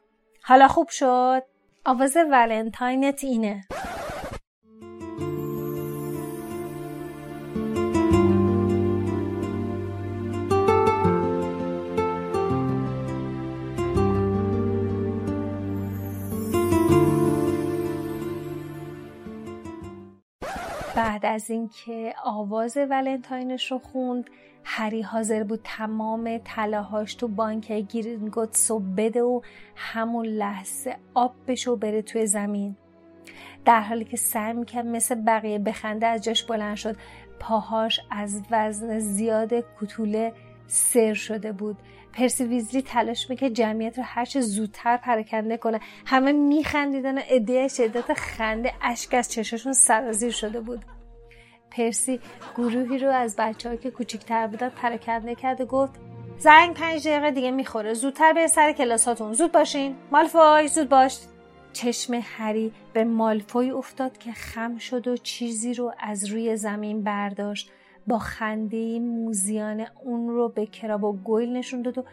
حالا 0.43 0.67
خوب 0.67 0.89
شد 0.89 1.43
آواز 1.85 2.17
ولنتاینت 2.31 3.23
اینه 3.23 3.61
بعد 21.19 21.33
از 21.33 21.49
اینکه 21.49 22.15
آواز 22.23 22.77
ولنتاینش 22.77 23.71
رو 23.71 23.79
خوند 23.79 24.29
هری 24.63 25.01
حاضر 25.01 25.43
بود 25.43 25.61
تمام 25.63 26.37
طلاهاش 26.37 27.15
تو 27.15 27.27
بانک 27.27 27.71
گرینگوتس 27.71 28.71
رو 28.71 28.79
بده 28.79 29.21
و 29.21 29.41
همون 29.75 30.25
لحظه 30.25 30.95
آب 31.13 31.35
بشه 31.47 31.71
و 31.71 31.75
بره 31.75 32.01
توی 32.01 32.27
زمین. 32.27 32.75
در 33.65 33.81
حالی 33.81 34.05
که 34.05 34.17
سعی 34.17 34.53
می‌کرد 34.53 34.85
مثل 34.85 35.15
بقیه 35.15 35.59
بخنده 35.59 36.07
از 36.07 36.23
جاش 36.23 36.43
بلند 36.43 36.75
شد 36.75 36.95
پاهاش 37.39 37.99
از 38.11 38.41
وزن 38.51 38.99
زیاد 38.99 39.53
کتوله 39.81 40.33
سر 40.67 41.13
شده 41.13 41.51
بود. 41.51 41.77
پرسی 42.13 42.43
ویزلی 42.43 42.81
تلاش 42.81 43.29
می‌کرد 43.29 43.53
جمعیت 43.53 43.97
رو 43.97 44.03
هرچه 44.07 44.41
زودتر 44.41 44.97
پرکنده 44.97 45.57
کنه. 45.57 45.79
همه 46.05 46.31
میخندیدن 46.31 47.17
و 47.17 47.21
عده 47.29 47.67
شدت 47.67 48.13
خنده 48.13 48.73
اشک 48.81 49.13
از 49.13 49.31
چشاشون 49.31 49.73
سرازیر 49.73 50.31
شده 50.31 50.61
بود. 50.61 50.85
پرسی 51.71 52.19
گروهی 52.55 52.97
رو 52.97 53.09
از 53.09 53.35
بچه 53.37 53.77
که 53.77 53.91
کوچیکتر 53.91 54.47
بودن 54.47 54.69
پراکنده 54.69 55.35
کرد 55.35 55.61
و 55.61 55.65
گفت 55.65 55.99
زنگ 56.37 56.73
پنج 56.73 57.07
دقیقه 57.07 57.31
دیگه 57.31 57.51
می‌خوره. 57.51 57.93
زودتر 57.93 58.33
به 58.33 58.47
سر 58.47 58.71
کلاساتون. 58.71 59.33
زود 59.33 59.51
باشین. 59.51 59.95
مالفوی 60.11 60.67
زود 60.67 60.89
باش. 60.89 61.19
چشم 61.73 62.19
هری 62.23 62.73
به 62.93 63.03
مالفوی 63.03 63.71
افتاد 63.71 64.17
که 64.17 64.31
خم 64.31 64.77
شد 64.77 65.07
و 65.07 65.17
چیزی 65.17 65.73
رو 65.73 65.93
از 65.99 66.25
روی 66.25 66.55
زمین 66.57 67.03
برداشت. 67.03 67.71
با 68.07 68.19
خنده 68.19 68.99
موزیان 68.99 69.85
اون 70.03 70.29
رو 70.29 70.49
به 70.49 70.65
کراب 70.65 71.03
و 71.03 71.13
گویل 71.13 71.53
نشون 71.53 71.81
داد 71.81 71.97
و 71.97 72.03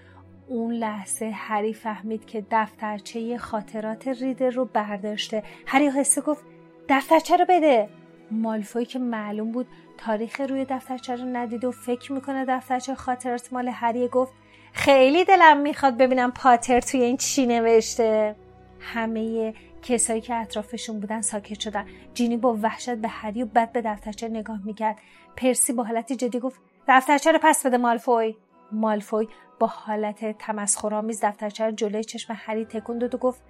اون 0.48 0.72
لحظه 0.72 1.30
هری 1.34 1.74
فهمید 1.74 2.24
که 2.24 2.44
دفترچه 2.50 3.38
خاطرات 3.38 4.08
ریدر 4.08 4.50
رو 4.50 4.64
برداشته. 4.64 5.42
هری 5.66 5.86
حسه 5.86 6.20
گفت 6.20 6.44
دفترچه 6.88 7.36
رو 7.36 7.44
بده. 7.48 7.88
مالفوی 8.30 8.84
که 8.84 8.98
معلوم 8.98 9.52
بود 9.52 9.66
تاریخ 9.98 10.40
روی 10.40 10.64
دفترچه 10.64 11.16
رو 11.16 11.24
ندید 11.24 11.64
و 11.64 11.70
فکر 11.70 12.12
می‌کنه 12.12 12.44
دفترچه 12.48 12.94
خاطرات 12.94 13.52
مال 13.52 13.68
هری 13.68 14.08
گفت 14.08 14.32
خیلی 14.72 15.24
دلم 15.24 15.56
می‌خواد 15.56 15.96
ببینم 15.96 16.32
پاتر 16.32 16.80
توی 16.80 17.02
این 17.02 17.16
چی 17.16 17.46
نوشته. 17.46 18.36
همه 18.80 19.54
کسایی 19.82 20.20
که 20.20 20.34
اطرافشون 20.34 21.00
بودن 21.00 21.20
ساکت 21.20 21.60
شدن. 21.60 21.86
جینی 22.14 22.36
با 22.36 22.58
وحشت 22.62 22.94
به 22.94 23.08
هری 23.08 23.42
و 23.42 23.46
بد 23.46 23.72
به 23.72 23.82
دفترچه 23.82 24.28
نگاه 24.28 24.60
می‌کرد. 24.64 24.98
پرسی 25.36 25.72
با 25.72 25.84
حالت 25.84 26.12
جدی 26.12 26.40
گفت 26.40 26.60
دفترچه 26.88 27.32
رو 27.32 27.38
پس 27.42 27.66
بده 27.66 27.76
مالفوی. 27.76 28.36
مالفوی 28.72 29.28
با 29.58 29.66
حالت 29.66 30.38
تمسخرآمیز 30.38 31.24
دفترچه 31.24 31.64
رو 31.64 31.70
جلوی 31.70 32.04
چشم 32.04 32.34
هری 32.36 32.64
تکون 32.64 32.98
داد 32.98 33.14
و 33.14 33.18
گفت 33.18 33.42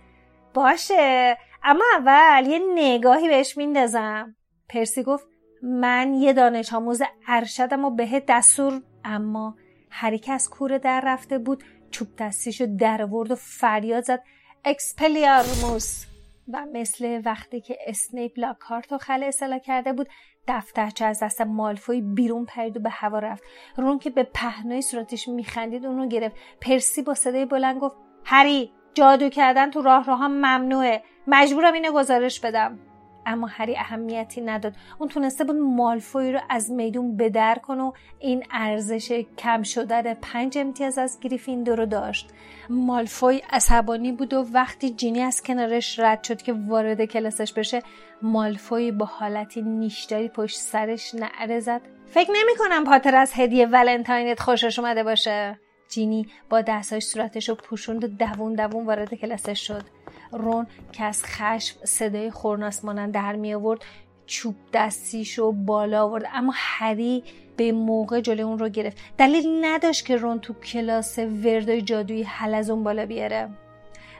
باشه 0.54 1.36
اما 1.64 1.84
اول 1.98 2.46
یه 2.46 2.60
نگاهی 2.74 3.28
بهش 3.28 3.56
میندازم. 3.56 4.36
پرسی 4.68 5.02
گفت 5.02 5.28
من 5.62 6.14
یه 6.14 6.32
دانش 6.32 6.72
آموز 6.72 7.02
ارشدم 7.28 7.84
و 7.84 7.90
بهت 7.90 8.24
دستور 8.28 8.82
اما 9.04 9.56
هری 9.90 10.18
که 10.18 10.32
از 10.32 10.50
کوره 10.50 10.78
در 10.78 11.02
رفته 11.04 11.38
بود 11.38 11.64
چوب 11.90 12.08
دستیشو 12.18 12.76
درآورد 12.76 13.30
و 13.30 13.34
فریاد 13.34 14.04
زد 14.04 14.22
اکسپلیارموس. 14.64 16.06
و 16.52 16.66
مثل 16.72 17.22
وقتی 17.24 17.60
که 17.60 17.78
اسنیپ 17.86 18.32
لاکهارت 18.36 18.92
رو 18.92 18.98
خلع 18.98 19.22
سلاح 19.22 19.58
کرده 19.58 19.92
بود 19.92 20.08
دفترچه 20.48 21.04
از 21.04 21.22
دست 21.22 21.40
مالفوی 21.40 22.00
بیرون 22.00 22.44
پرید 22.44 22.76
و 22.76 22.80
به 22.80 22.90
هوا 22.90 23.18
رفت. 23.18 23.42
رون 23.76 23.98
که 23.98 24.10
به 24.10 24.22
پهنای 24.22 24.82
صورتش 24.82 25.28
میخندید 25.28 25.86
اونو 25.86 26.08
گرفت. 26.08 26.36
پرسی 26.60 27.02
با 27.02 27.14
صدای 27.14 27.44
بلند 27.44 27.80
گفت 27.80 27.96
هری 28.24 28.72
جادو 28.94 29.28
کردن 29.28 29.70
تو 29.70 29.82
راهرو 29.82 30.28
ممنوعه. 30.28 31.02
مجبورم 31.26 31.72
اینو 31.72 31.92
گزارش 31.92 32.40
بدم. 32.40 32.78
اما 33.26 33.46
هری 33.46 33.76
اهمیتی 33.76 34.40
نداد. 34.40 34.72
اون 34.98 35.08
تونسته 35.08 35.44
بود 35.44 35.56
مالفوی 35.56 36.32
رو 36.32 36.40
از 36.48 36.70
میدون 36.70 37.16
بدر 37.16 37.54
کنه 37.54 37.82
و 37.82 37.92
این 38.18 38.44
ارزش 38.50 39.24
کم 39.38 39.62
شدن 39.62 40.14
پنج 40.14 40.58
امتیاز 40.58 40.98
از 40.98 41.20
گریفیندور 41.20 41.78
رو 41.78 41.86
داشت. 41.86 42.30
مالفوی 42.70 43.42
عصبانی 43.50 44.12
بود 44.12 44.34
و 44.34 44.46
وقتی 44.52 44.90
جینی 44.90 45.20
از 45.20 45.42
کنارش 45.42 45.98
رد 45.98 46.24
شد 46.24 46.42
که 46.42 46.52
وارد 46.52 47.04
کلاسش 47.04 47.52
بشه 47.52 47.82
مالفوی 48.22 48.92
با 48.92 49.06
حالتی 49.06 49.62
نیشداری 49.62 50.28
پشت 50.28 50.58
سرش 50.58 51.14
نعره 51.14 51.60
زد. 51.60 51.80
فکر 52.06 52.30
نمی 52.30 52.56
کنم 52.58 52.84
پاتر 52.84 53.14
از 53.14 53.32
هدیه 53.34 53.66
ولنتاینت 53.66 54.40
خوشش 54.40 54.78
اومده 54.78 55.04
باشه. 55.04 55.58
جینی 55.88 56.26
با 56.50 56.60
دستاش 56.60 57.04
صورتش 57.04 57.48
رو 57.48 57.54
پوشوند 57.54 58.04
و 58.04 58.06
دوون 58.06 58.54
دوون 58.54 58.86
وارد 58.86 59.14
کلاسش 59.14 59.66
شد. 59.66 59.95
رون 60.32 60.66
که 60.92 61.04
از 61.04 61.24
خشم 61.24 61.76
صدای 61.84 62.30
خورناس 62.30 62.84
مانند 62.84 63.14
در 63.14 63.36
می 63.36 63.54
آورد 63.54 63.80
چوب 64.26 64.54
دستیشو 64.72 65.52
بالا 65.52 66.04
آورد. 66.04 66.24
اما 66.32 66.52
هری 66.56 67.24
به 67.56 67.72
موقع 67.72 68.20
جلوی 68.20 68.42
اون 68.42 68.58
رو 68.58 68.68
گرفت. 68.68 68.98
دلیل 69.18 69.64
نداشت 69.64 70.06
که 70.06 70.16
رون 70.16 70.40
تو 70.40 70.54
کلاس 70.54 71.18
وردای 71.18 71.82
جادویی 71.82 72.22
حل 72.22 72.54
از 72.54 72.70
اون 72.70 72.84
بالا 72.84 73.06
بیاره. 73.06 73.48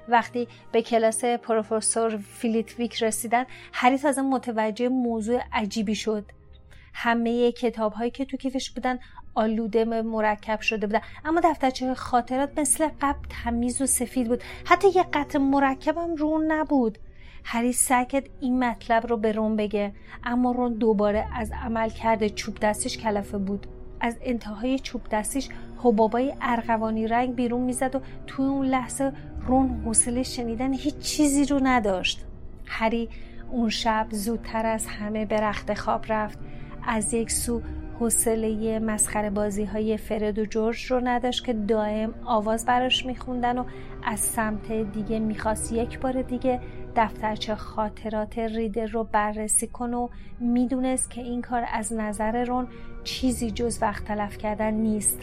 وقتی 0.09 0.49
به 0.73 0.83
کلاس 0.83 1.25
پروفسور 1.25 2.17
فیلیتویک 2.17 3.03
رسیدن 3.03 3.45
هری 3.73 3.99
تازه 3.99 4.23
متوجه 4.23 4.89
موضوع 4.89 5.41
عجیبی 5.53 5.95
شد. 5.95 6.25
همه 6.95 7.53
کتاب 7.53 7.93
هایی 7.93 8.11
که 8.11 8.25
تو 8.25 8.37
کیفش 8.37 8.71
بودن 8.71 8.99
آلوده 9.37 9.85
مرکب 9.85 10.61
شده 10.61 10.87
بودن. 10.87 11.01
اما 11.25 11.41
دفترچه 11.45 11.95
خاطرات 11.95 12.59
مثل 12.59 12.89
قبل 13.01 13.19
تمیز 13.29 13.83
و 13.83 13.87
سفید 13.87 14.29
بود. 14.29 14.43
حتی 14.65 14.89
یه 14.95 15.05
قطع 15.13 15.39
مرکبم 15.39 16.15
رون 16.15 16.53
نبود. 16.53 16.99
هری 17.45 17.73
سکت 17.73 18.25
این 18.41 18.65
مطلب 18.65 19.07
رو 19.07 19.17
به 19.17 19.33
رون 19.33 19.57
بگه 19.57 19.93
اما 20.25 20.53
رون 20.53 20.73
دوباره 20.73 21.27
از 21.35 21.51
عمل 21.65 21.89
کرده 21.89 22.31
چوب 22.31 22.59
دستش 22.59 22.99
کلفه 22.99 23.39
بود. 23.39 23.67
از 24.01 24.17
انتهای 24.23 24.79
چوب 24.79 25.03
دستش 25.11 25.49
حبابای 25.79 26.35
ارغوانی 26.41 27.07
رنگ 27.07 27.35
بیرون 27.35 27.61
می‌زد 27.61 27.95
و 27.95 28.01
توی 28.27 28.47
اون 28.47 28.67
لحظه 28.67 29.13
رون 29.47 29.83
حوصله 29.85 30.23
شنیدن 30.23 30.73
هیچ 30.73 30.99
چیزی 30.99 31.45
رو 31.45 31.61
نداشت. 31.63 32.25
هری 32.67 33.09
اون 33.51 33.69
شب 33.69 34.07
زودتر 34.11 34.67
از 34.67 34.87
همه 34.87 35.27
به 35.27 35.37
رخت 35.37 35.75
خواب 35.75 36.05
رفت. 36.09 36.39
از 36.87 37.15
یک 37.15 37.31
سو 37.31 37.63
حوصله 38.01 38.79
مسخره 38.79 39.31
بازی 39.31 39.65
های 39.65 39.97
فرد 39.97 40.39
و 40.39 40.45
جورج 40.45 40.85
رو 40.85 41.01
نداشت 41.05 41.45
که 41.45 41.53
دائم 41.53 42.15
آواز 42.25 42.67
براش 42.67 43.07
میخوندن 43.07 43.59
و 43.59 43.65
از 44.05 44.21
سمت 44.21 44.73
دیگه 44.73 45.19
می‌خواست 45.19 45.73
یک 45.73 45.99
بار 46.01 46.23
دیگه 46.23 46.61
دفترچه 46.97 47.55
خاطرات 47.55 48.39
ریدر 48.39 48.87
رو 48.87 49.05
بررسی 49.05 49.67
کنه 49.67 49.97
و 49.97 50.09
می‌دونست 50.41 51.11
که 51.11 51.21
این 51.21 51.43
کار 51.43 51.65
از 51.73 51.93
نظر 51.93 52.45
رون 52.45 52.69
چیزی 53.05 53.51
جز 53.51 53.79
وقت 53.83 54.05
تلف 54.05 54.39
کردن 54.39 54.75
نیست. 54.75 55.21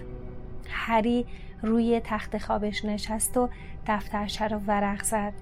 هری 0.69 1.25
روی 1.61 2.01
تخت 2.03 2.37
خوابش 2.37 2.85
نشست 2.85 3.37
و 3.37 3.49
دفترچه 3.87 4.47
رو 4.47 4.57
ورق 4.57 5.03
زد. 5.03 5.33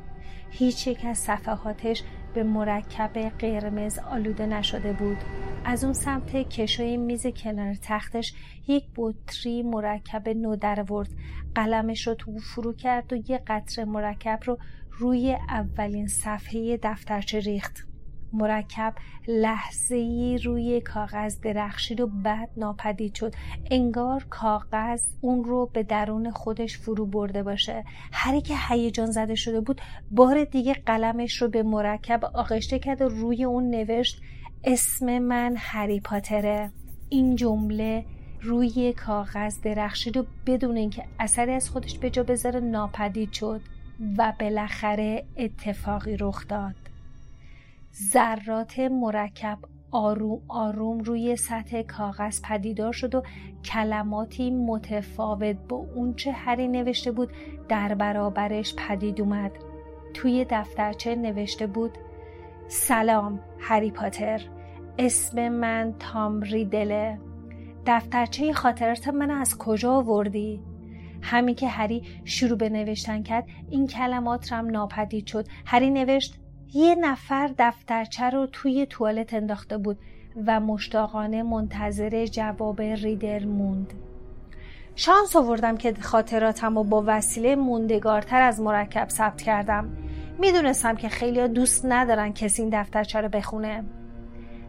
هیچ 0.50 0.88
یک 0.88 1.06
از 1.06 1.18
صفحاتش 1.18 2.04
به 2.34 2.44
مرکب 2.44 3.18
قرمز 3.40 4.00
آلوده 4.00 4.46
نشده 4.46 4.94
بود. 4.94 5.18
از 5.66 5.84
اون 5.84 5.94
سمت 5.94 6.36
کشوی 6.36 6.98
میز 6.98 7.28
کنار 7.28 7.76
تختش 7.82 8.34
یک 8.68 8.84
بطری 8.96 9.64
مرکب 9.64 10.30
نو 10.30 10.56
در 10.56 10.92
ورد 10.92 11.10
قلمش 11.56 12.08
رو 12.08 12.14
تو 12.14 12.38
فرو 12.38 12.74
کرد 12.74 13.14
و 13.14 13.16
یه 13.16 13.42
قطره 13.48 13.86
مرکب 13.86 14.40
رو 14.46 14.58
روی 14.92 15.38
اولین 15.50 16.08
صفحه 16.08 16.80
دفترچه 16.84 17.40
ریخت. 17.40 17.91
مرکب 18.34 18.94
لحظه 19.28 19.96
ای 19.96 20.38
روی 20.38 20.82
کاغذ 20.82 21.40
درخشید 21.40 22.02
و 22.02 22.08
بعد 22.08 22.50
ناپدید 22.58 23.16
شد. 23.16 23.34
انگار 23.72 24.26
کاغذ 24.30 25.04
اون 25.22 25.44
رو 25.44 25.70
به 25.74 25.84
درون 25.84 26.32
خودش 26.32 26.78
فرو 26.78 27.06
برده 27.06 27.44
باشه. 27.44 27.84
هری 28.12 28.42
که 28.42 28.54
هیجان 28.70 29.12
زده 29.12 29.36
شده 29.36 29.62
بود 29.62 29.82
بار 30.12 30.44
دیگه 30.44 30.74
قلمش 30.74 31.42
رو 31.42 31.48
به 31.48 31.64
مرکب 31.64 32.26
آغشته 32.26 32.80
کرد 32.80 33.02
و 33.02 33.10
روی 33.10 33.44
اون 33.44 33.70
نوشت 33.70 34.22
اسم 34.64 35.20
من 35.20 35.54
هری 35.58 36.00
پاتره. 36.00 36.72
این 37.10 37.36
جمله 37.36 38.06
روی 38.42 38.94
کاغذ 38.94 39.62
درخشید 39.62 40.18
و 40.18 40.26
بدون 40.46 40.78
اینکه 40.78 41.04
اثری 41.20 41.52
از 41.52 41.70
خودش 41.70 41.98
به 41.98 42.10
جا 42.10 42.24
بذاره 42.24 42.60
ناپدید 42.60 43.32
شد 43.32 43.62
و 44.18 44.34
بالاخره 44.40 45.24
اتفاقی 45.38 46.18
رخ 46.18 46.48
داد. 46.48 46.81
ذرات 47.94 48.80
مرکب 48.80 49.58
آروم 49.92 50.42
آروم 50.48 51.00
روی 51.00 51.36
سطح 51.36 51.82
کاغذ 51.82 52.42
پدیدار 52.42 52.94
شد 52.94 53.16
و 53.16 53.24
کلماتی 53.66 54.52
متفاوت 54.52 55.58
با 55.70 55.78
اونچه 55.96 56.32
هری 56.32 56.68
نوشته 56.68 57.12
بود 57.12 57.32
در 57.70 57.96
برابرش 57.96 58.76
پدید 58.76 59.22
اومد. 59.22 59.52
توی 60.14 60.46
دفترچه 60.50 61.16
نوشته 61.16 61.68
بود 61.68 61.98
سلام 62.68 63.40
هری 63.60 63.92
پاتر. 63.92 64.42
اسم 64.98 65.50
من 65.50 65.96
تام 66.00 66.42
ریدله. 66.42 67.20
دفترچه 67.86 68.54
خاطرات 68.54 69.08
من 69.08 69.32
از 69.32 69.58
کجا 69.58 69.92
آوردی؟ 69.92 70.62
همین 71.22 71.56
که 71.56 71.68
هری 71.68 72.04
شروع 72.26 72.58
به 72.58 72.70
نوشتن 72.70 73.24
کرد 73.24 73.48
این 73.70 73.88
کلمات 73.88 74.54
رم 74.54 74.70
ناپدید 74.70 75.28
شد. 75.28 75.48
هری 75.66 75.90
نوشت 75.90 76.41
یه 76.74 76.96
نفر 76.96 77.50
دفترچه 77.58 78.30
رو 78.30 78.48
توی 78.52 78.86
توالت 78.86 79.34
انداخته 79.34 79.78
بود 79.78 79.98
و 80.48 80.60
مشتاقانه 80.60 81.44
منتظر 81.44 82.26
جواب 82.26 82.82
ریدل 82.82 83.46
موند. 83.46 83.94
شانس 84.96 85.36
آوردم 85.36 85.78
که 85.78 85.94
خاطراتم 86.02 86.78
و 86.78 86.84
با 86.84 87.04
وسیله 87.08 87.56
موندگارتر 87.56 88.42
از 88.42 88.62
مرکب 88.62 89.10
ثبت 89.10 89.42
کردم. 89.42 89.90
می‌دونستم 90.40 90.96
که 90.96 91.10
خیلی 91.10 91.48
دوست 91.48 91.86
ندارن 91.86 92.34
کسی 92.34 92.62
این 92.62 92.82
دفترچه 92.82 93.22
رو 93.22 93.30
بخونه. 93.30 93.84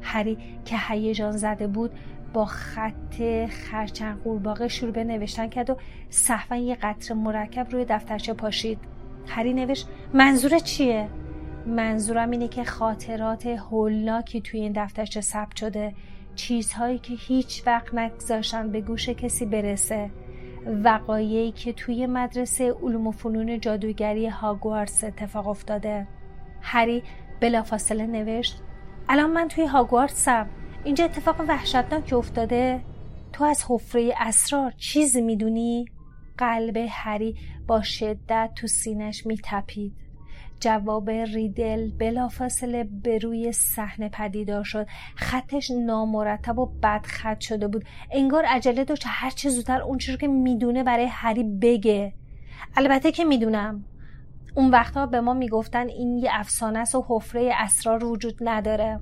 هری 0.02 0.38
که 0.64 0.76
هیجان 0.88 1.32
زده 1.32 1.66
بود 1.66 1.90
با 2.32 2.44
خط 2.44 3.46
خرچنگ 3.48 4.22
قورباغه 4.22 4.68
شروع 4.68 4.92
به 4.92 5.04
نوشتن 5.04 5.48
کرد 5.48 5.70
و 5.70 5.76
صحفا 6.10 6.56
یه 6.56 6.74
قطر 6.74 7.14
مرکب 7.14 7.66
روی 7.70 7.84
دفترچه 7.84 8.32
پاشید. 8.32 8.78
هری 9.26 9.54
نوشت 9.54 9.88
منظور 10.14 10.58
چیه؟ 10.58 11.08
منظورم 11.66 12.30
اینه 12.30 12.48
که 12.48 12.64
خاطرات 12.64 13.46
هولناکی 13.46 14.40
توی 14.40 14.60
این 14.60 14.72
دفترچه 14.76 15.20
ثبت 15.20 15.56
شده. 15.56 15.94
چیزهایی 16.34 16.98
که 16.98 17.14
هیچ 17.14 17.62
وقت 17.66 17.94
نگذاشتن 17.94 18.70
به 18.70 18.80
گوش 18.80 19.08
کسی 19.08 19.46
برسه. 19.46 20.10
وقایعی 20.66 21.52
که 21.52 21.72
توی 21.72 22.06
مدرسه 22.06 22.72
علوم 22.82 23.06
و 23.06 23.10
فنون 23.10 23.60
جادوگری 23.60 24.28
هاگوارتس 24.28 25.04
اتفاق 25.04 25.48
افتاده. 25.48 26.08
هری 26.60 27.02
بلافاصله 27.40 28.06
نوشت 28.06 28.62
الان 29.08 29.30
من 29.30 29.48
توی 29.48 29.64
هاگوارتسم. 29.64 30.48
اینجا 30.84 31.04
اتفاق 31.04 31.40
وحشتناک 31.48 32.12
افتاده. 32.12 32.80
تو 33.32 33.44
از 33.44 33.64
حفره 33.68 34.14
اسرار 34.20 34.72
چیزی 34.76 35.22
می‌دونی؟ 35.22 35.84
قلب 36.38 36.86
هری 36.88 37.36
با 37.66 37.82
شدت 37.82 38.50
تو 38.56 38.66
سینش 38.66 39.26
میتپید. 39.26 39.92
جواب 40.62 41.10
ریدل 41.10 41.90
بلافاصله 41.90 42.84
به 42.84 43.18
روی 43.18 43.52
صحنه 43.52 44.08
پدیدار 44.08 44.64
شد. 44.64 44.86
خطش 45.16 45.70
نامرتب 45.70 46.58
و 46.58 46.66
بد 46.82 47.00
خط 47.04 47.40
شده 47.40 47.68
بود. 47.68 47.84
انگار 48.10 48.44
عجله 48.44 48.84
داشت 48.84 49.02
هر 49.06 49.30
چه 49.30 49.50
زودتر 49.50 49.82
اون 49.82 49.98
رو 50.08 50.16
که 50.16 50.28
می‌دونه 50.28 50.82
برای 50.82 51.06
هری 51.06 51.44
بگه. 51.44 52.14
البته 52.76 53.12
که 53.12 53.24
می‌دونم. 53.24 53.84
اون 54.54 54.70
وقتها 54.70 55.06
به 55.06 55.20
ما 55.20 55.34
می‌گفتن 55.34 55.88
این 55.88 56.18
یه 56.18 56.30
افسانه 56.32 56.78
است 56.78 56.94
و 56.94 57.04
حفره 57.08 57.52
اسرار 57.58 58.04
وجود 58.04 58.34
نداره. 58.40 59.00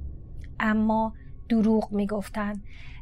اما 0.60 1.14
دروغ 1.48 1.92
می‌گفتن. 1.92 2.52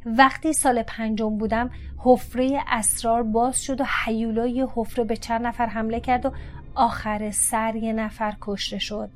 وقتی 0.07 0.53
سال 0.53 0.83
پنجم 0.83 1.39
بودم 1.39 1.71
حفره 1.99 2.61
اسرار 2.69 3.23
باز 3.23 3.63
شد 3.63 3.81
و 3.81 3.85
حیولای 4.05 4.67
حفره 4.75 5.05
به 5.05 5.17
چند 5.17 5.47
نفر 5.47 5.67
حمله 5.67 6.01
کرد 6.01 6.27
و 6.27 6.33
آخر 6.79 7.31
سر 7.31 7.77
یه 7.77 7.93
نفر 7.93 8.35
کشته 8.41 8.79
شد. 8.79 9.11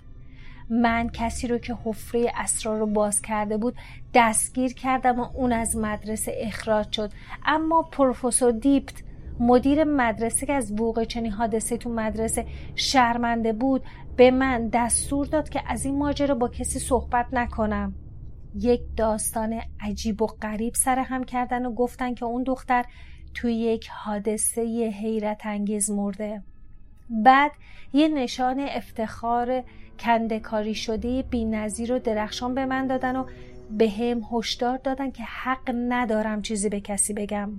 من 0.71 1.09
کسی 1.09 1.49
رو 1.49 1.59
که 1.59 1.77
حفره 1.85 2.33
اسرار 2.37 2.79
رو 2.79 2.87
باز 2.87 3.23
کرده 3.23 3.57
بود 3.57 3.77
دستگیر 4.15 4.75
کردم 4.75 5.21
و 5.21 5.27
اون 5.35 5.53
از 5.53 5.77
مدرسه 5.77 6.35
اخراج 6.37 6.93
شد. 6.93 7.13
اما 7.47 7.83
پروفسور 7.83 8.53
دیپت 8.53 9.03
مدیر 9.41 9.85
مدرسه 9.85 10.47
که 10.47 10.53
از 10.53 10.73
وقوع 10.73 11.05
چنین 11.05 11.33
حادثه 11.33 11.77
تو 11.77 11.91
مدرسه 11.91 12.47
شرمنده 12.75 13.53
بود 13.53 13.83
به 14.17 14.31
من 14.31 14.69
دستور 14.69 15.27
داد 15.27 15.49
که 15.49 15.63
از 15.67 15.85
این 15.85 15.99
ماجرا 15.99 16.35
با 16.35 16.49
کسی 16.49 16.79
صحبت 16.79 17.27
نکنم. 17.33 17.95
یک 18.55 18.81
داستان 18.97 19.61
عجیب 19.81 20.23
و 20.23 20.27
غریب 20.27 20.75
سر 20.75 20.99
هم 20.99 21.25
کردن 21.25 21.67
و 21.67 21.75
گفتن 21.75 22.15
که 22.15 22.25
اون 22.25 22.43
دختر 22.43 22.85
توی 23.35 23.55
یک 23.55 23.89
حادثه 23.89 24.63
حیرت 25.01 25.47
انگیز 25.47 25.91
مرده. 25.91 26.43
بعد 27.13 27.53
یه 27.93 28.09
نشان 28.09 28.61
افتخار 28.61 29.63
کندکاری 29.99 30.75
شده 30.75 31.23
بی 31.23 31.45
نظیر 31.45 31.93
و 31.93 31.99
درخشان 31.99 32.55
به 32.55 32.67
من 32.67 32.87
دادن 32.87 33.17
و 33.17 33.25
به 33.71 33.91
هم 33.91 34.23
هشدار 34.33 34.77
دادن 34.77 35.11
که 35.11 35.23
حق 35.23 35.75
ندارم 35.89 36.43
چیزی 36.43 36.69
به 36.69 36.81
کسی 36.81 37.13
بگم. 37.13 37.51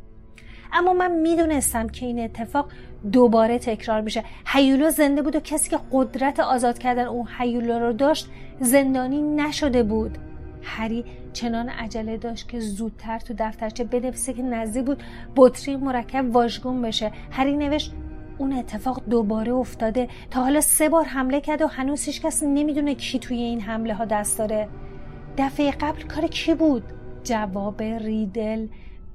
اما 0.74 0.94
من 0.94 1.12
می‌دونستم 1.12 1.88
که 1.88 2.06
این 2.06 2.20
اتفاق 2.20 2.72
دوباره 3.12 3.60
تکرار 3.60 4.02
میشه. 4.02 4.24
هیولا 4.48 4.90
زنده 4.90 5.22
بود 5.22 5.36
و 5.36 5.40
کسی 5.40 5.70
که 5.70 5.80
قدرت 5.92 6.40
آزاد 6.40 6.78
کردن 6.78 7.06
اون 7.06 7.28
هیولا 7.38 7.78
رو 7.78 7.94
داشت 7.94 8.30
زندانی 8.60 9.22
نشده 9.22 9.84
بود. 9.84 10.18
هری 10.64 11.06
چنان 11.34 11.70
عجله 11.70 12.18
داشت 12.18 12.50
که 12.50 12.60
زودتر 12.60 13.20
تو 13.20 13.34
دفترچه 13.38 13.84
بنویسه 13.84 14.34
که 14.34 14.42
نزدیک 14.42 14.86
بود 14.86 15.04
بطری 15.36 15.76
مرکب 15.76 16.36
واژگون 16.36 16.82
بشه. 16.82 17.12
هری 17.32 17.58
نوشت 17.58 17.94
اون 18.38 18.54
اتفاق 18.54 19.04
دوباره 19.10 19.54
افتاده. 19.54 20.08
تا 20.32 20.44
حالا 20.44 20.62
سه 20.62 20.90
بار 20.90 21.06
حمله 21.06 21.42
کرده 21.42 21.66
و 21.66 21.68
هنوز 21.68 22.04
هیچ 22.04 22.22
کس 22.22 22.44
نمی‌دونه 22.44 22.96
کی 22.96 23.20
توی 23.20 23.38
این 23.38 23.62
حمله 23.62 23.94
ها 23.94 24.06
دست 24.06 24.38
داره. 24.38 24.70
دفعه 25.38 25.72
قبل 25.72 26.02
کار 26.02 26.28
کی 26.28 26.54
بود؟ 26.54 26.84
جواب 27.24 27.82
ریدل 27.82 28.68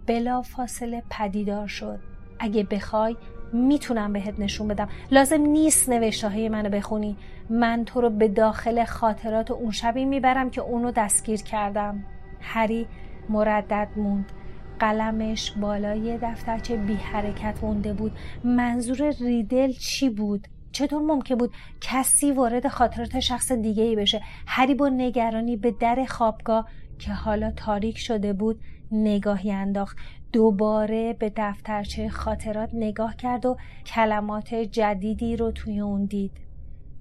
بلا 0.06 0.42
فاصله 0.42 1.02
پدیدار 1.10 1.66
شد. 1.66 1.98
اگه 2.38 2.62
بخوای 2.62 3.16
می‌تونم 3.52 4.12
بهت 4.12 4.40
نشون 4.40 4.68
بدم. 4.68 4.88
لازم 5.10 5.40
نیست 5.40 5.88
نوشته 5.88 6.28
های 6.28 6.48
منو 6.48 6.68
بخونی. 6.68 7.16
من 7.50 7.84
تو 7.84 8.00
رو 8.00 8.10
به 8.10 8.28
داخل 8.28 8.84
خاطرات 8.84 9.50
اون 9.50 9.70
شبی 9.70 10.04
می‌برم 10.04 10.50
که 10.50 10.60
اونو 10.60 10.90
دستگیر 10.90 11.42
کردم. 11.42 12.04
هری 12.40 12.86
مردد 13.28 13.88
موند. 13.96 14.32
قلمش 14.80 15.50
بالای 15.50 16.18
دفترچه 16.22 16.76
بی 16.76 16.94
حرکت 16.94 17.58
مونده 17.62 17.92
بود. 17.92 18.12
منظور 18.44 19.10
ریدل 19.20 19.72
چی 19.72 20.10
بود؟ 20.10 20.48
چطور 20.72 21.02
ممکن 21.02 21.34
بود 21.34 21.52
کسی 21.80 22.32
وارد 22.32 22.68
خاطرات 22.68 23.20
شخص 23.20 23.52
دیگه 23.52 23.82
ای 23.82 23.96
بشه؟ 23.96 24.20
هری 24.46 24.74
با 24.74 24.88
نگرانی 24.88 25.56
به 25.56 25.70
در 25.70 26.04
خوابگاه 26.04 26.68
که 26.98 27.12
حالا 27.12 27.50
تاریک 27.50 27.98
شده 27.98 28.32
بود 28.32 28.60
نگاهی 28.92 29.52
انداخت. 29.52 29.96
دوباره 30.32 31.12
به 31.12 31.32
دفترچه 31.36 32.08
خاطرات 32.08 32.70
نگاه 32.72 33.16
کرد 33.16 33.46
و 33.46 33.56
کلمات 33.86 34.54
جدیدی 34.54 35.36
رو 35.36 35.50
توی 35.50 35.80
اون 35.80 36.04
دید. 36.04 36.32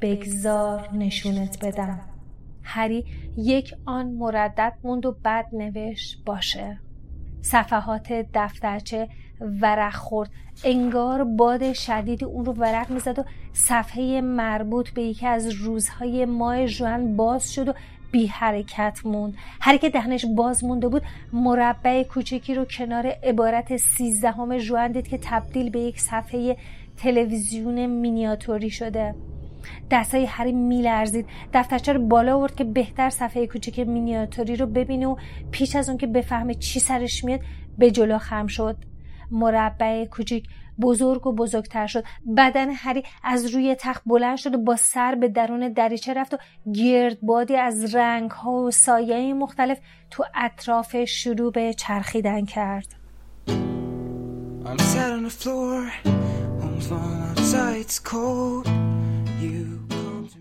بگذار 0.02 0.90
نشونت 0.94 1.66
بدم. 1.66 2.00
هری 2.64 3.06
یک 3.38 3.74
آن 3.86 4.12
مردد 4.12 4.74
موند 4.84 5.06
و 5.06 5.18
بعد 5.24 5.46
نوشت 5.54 6.24
باشه. 6.26 6.80
صفحات 7.52 8.26
دفترچه 8.34 9.08
ورق 9.62 9.94
خورد. 9.96 10.30
انگار 10.64 11.24
باد 11.24 11.74
شدید 11.74 12.24
اون 12.24 12.46
رو 12.46 12.54
ورق 12.54 12.90
می‌زد 12.90 13.20
و 13.20 13.24
صفحه 13.54 14.22
مربوط 14.22 14.90
به 14.90 15.02
یکی 15.02 15.28
از 15.28 15.48
روزهای 15.48 16.26
ماه 16.26 16.66
جوان 16.66 17.16
باز 17.16 17.54
شد 17.54 17.68
و 17.68 17.74
بی 18.12 18.28
حرکت 18.28 19.00
موند. 19.06 19.34
هر 19.62 19.78
که 19.78 19.90
دهنش 19.90 20.26
باز 20.36 20.64
مونده 20.64 20.88
بود 20.88 21.02
مربع 21.34 22.04
کوچکی 22.04 22.56
رو 22.56 22.66
کنار 22.66 23.08
عبارت 23.24 23.78
سیزدهم 23.78 24.58
جوان 24.58 24.92
دید 24.92 25.08
که 25.08 25.18
تبدیل 25.18 25.70
به 25.70 25.80
یک 25.80 26.02
صفحه 26.02 26.58
تلویزیون 26.98 27.86
مینیاتوری 27.86 28.70
شده. 28.70 29.16
دستای 29.92 30.26
هری 30.26 30.52
میلرزید. 30.52 31.26
دفترچه 31.54 31.94
رو 31.94 32.08
بالا 32.08 32.36
آورد 32.36 32.56
که 32.56 32.64
بهتر 32.64 33.10
صفحه 33.10 33.48
کوچک 33.48 33.80
مینیاتوری 33.80 34.56
رو 34.56 34.66
ببینه 34.66 35.08
و 35.08 35.16
پیش 35.52 35.76
از 35.76 35.90
اون 35.90 35.98
که 35.98 36.08
بفهمه 36.08 36.54
چی 36.54 36.80
سرش 36.80 37.24
میاد 37.24 37.40
به 37.78 37.92
جلو 37.92 38.18
خم 38.18 38.48
شد. 38.48 38.78
مربع 39.32 40.06
کوچیک 40.06 40.48
بزرگ 40.82 41.28
و 41.28 41.36
بزرگتر 41.36 41.88
شد. 41.88 42.04
بدن 42.38 42.70
هری 42.70 43.04
از 43.24 43.46
روی 43.46 43.76
تخت 43.76 44.04
بلند 44.06 44.38
شد 44.38 44.56
و 44.56 44.58
با 44.58 44.76
سر 44.76 45.16
به 45.16 45.28
درون 45.28 45.74
دریچه 45.74 46.14
رفت 46.14 46.34
و 46.34 46.38
گردبادی 46.74 47.56
از 47.56 47.96
رنگ 47.96 48.32
ها 48.32 48.52
و 48.52 48.72
سایه 48.72 49.34
مختلف 49.34 49.78
تو 50.12 50.24
اطراف 50.36 51.06
شروع 51.06 51.52
به 51.52 51.74
چرخیدن 51.74 52.46
کرد. 52.46 52.96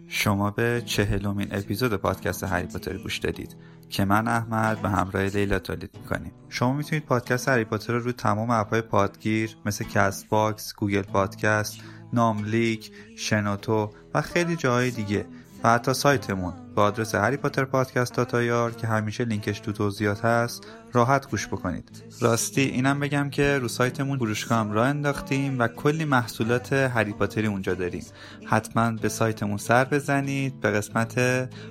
شما 0.09 0.51
به 0.51 0.83
چهلمین 0.87 1.49
اپیزود 1.51 1.95
پادکست 1.95 2.45
هری 2.45 2.67
پاتر 2.67 2.97
گوش 2.97 3.19
دادید 3.19 3.57
که 3.89 4.05
من 4.05 4.29
احمد 4.29 4.83
به 4.83 4.89
همراه 4.89 5.23
لیلا 5.23 5.59
تولید 5.59 5.91
می‌کنیم. 6.03 6.33
شما 6.49 6.73
می‌تونید 6.73 7.05
پادکست 7.05 7.49
هری 7.49 7.65
پاتر 7.65 7.93
رو 7.93 7.99
روی 7.99 8.13
تمام 8.13 8.51
app 8.51 8.70
های 8.70 8.83
پادگیر 8.83 9.57
مثل 9.67 9.85
Castbox، 9.85 10.75
گوگل 10.75 11.03
پادکست، 11.03 11.81
ناملیک، 12.13 12.93
شنوتو 13.17 13.91
و 14.15 14.23
خیلی 14.23 14.57
جاهای 14.57 14.91
دیگه 14.91 15.27
حتی 15.67 15.95
سایتمون 15.95 16.53
با 16.75 16.83
آدرس 16.83 17.15
هری 17.15 17.37
پاتر 17.37 17.65
پادکست 17.65 18.13
dot 18.13 18.49
ir 18.49 18.73
که 18.73 18.87
همیشه 18.87 19.25
لینکش 19.25 19.61
تو 19.61 19.73
توضیحات 19.73 20.25
هست 20.25 20.67
راحت 20.93 21.31
گوش 21.31 21.47
بکنید. 21.47 22.03
راستی 22.21 22.61
اینم 22.61 23.01
بگم 23.01 23.31
که 23.31 23.59
رو 23.59 23.69
سایتمون 23.69 24.19
فروشگاه 24.19 24.73
راه 24.73 24.89
انداختیم 24.89 25.59
و 25.59 25.69
کلی 25.69 26.05
محصولات 26.05 26.73
هری 26.73 27.13
پاتری 27.13 27.47
اونجا 27.47 27.75
داریم. 27.75 28.05
حتما 28.47 28.91
به 28.91 29.09
سایتمون 29.09 29.57
سر 29.57 29.85
بزنید 29.85 30.61
به 30.61 30.71
قسمت 30.71 31.19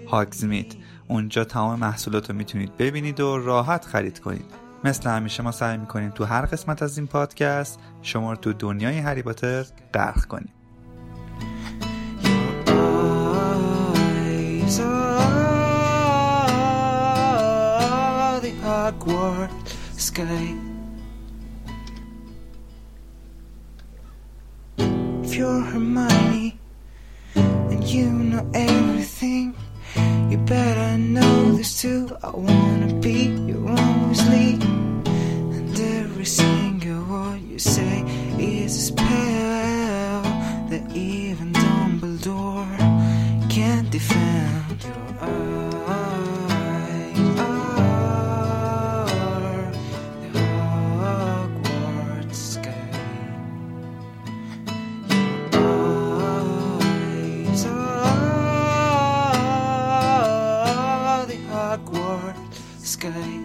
هاگزمیت 0.07 0.73
اونجا 1.07 1.43
تمام 1.43 1.79
محصولات 1.79 2.29
رو 2.29 2.35
می‌تونید 2.35 2.77
ببینید 2.77 3.19
و 3.19 3.37
راحت 3.37 3.85
خرید 3.85 4.19
کنید. 4.19 4.45
مثل 4.83 5.09
همیشه 5.09 5.43
ما 5.43 5.51
سعی 5.51 5.77
می‌کنیم 5.77 6.09
تو 6.09 6.25
هر 6.25 6.45
قسمت 6.45 6.83
از 6.83 6.97
این 6.97 7.07
پادکست 7.07 7.79
شما 8.01 8.31
رو 8.31 8.37
تو 8.37 8.53
دنیای 8.53 8.99
هری 8.99 9.21
پاتر 9.21 9.65
غرق 9.93 10.25
کنیم. 10.25 10.53
Hogwarts 18.85 19.73
sky. 19.99 20.55
If 25.23 25.35
you're 25.35 25.61
Hermione 25.61 26.59
and 27.35 27.83
you 27.83 28.05
know 28.11 28.47
everything, 28.53 29.55
you 30.29 30.37
better 30.37 30.99
know 30.99 31.53
this 31.53 31.81
too. 31.81 32.15
I 32.21 32.29
wanna 32.29 32.93
be 33.01 33.33
your 33.49 33.69
only, 33.69 34.59
and 35.55 35.79
every 35.79 36.25
single 36.25 37.01
word 37.05 37.41
you 37.41 37.57
say 37.57 38.03
is 38.37 38.77
a 38.77 38.81
spell 38.91 40.21
that 40.69 40.83
even 40.93 41.53
Dumbledore 41.53 42.77
can't 43.49 43.89
defend. 43.89 44.77
You're 44.83 45.74
sky. 63.11 63.44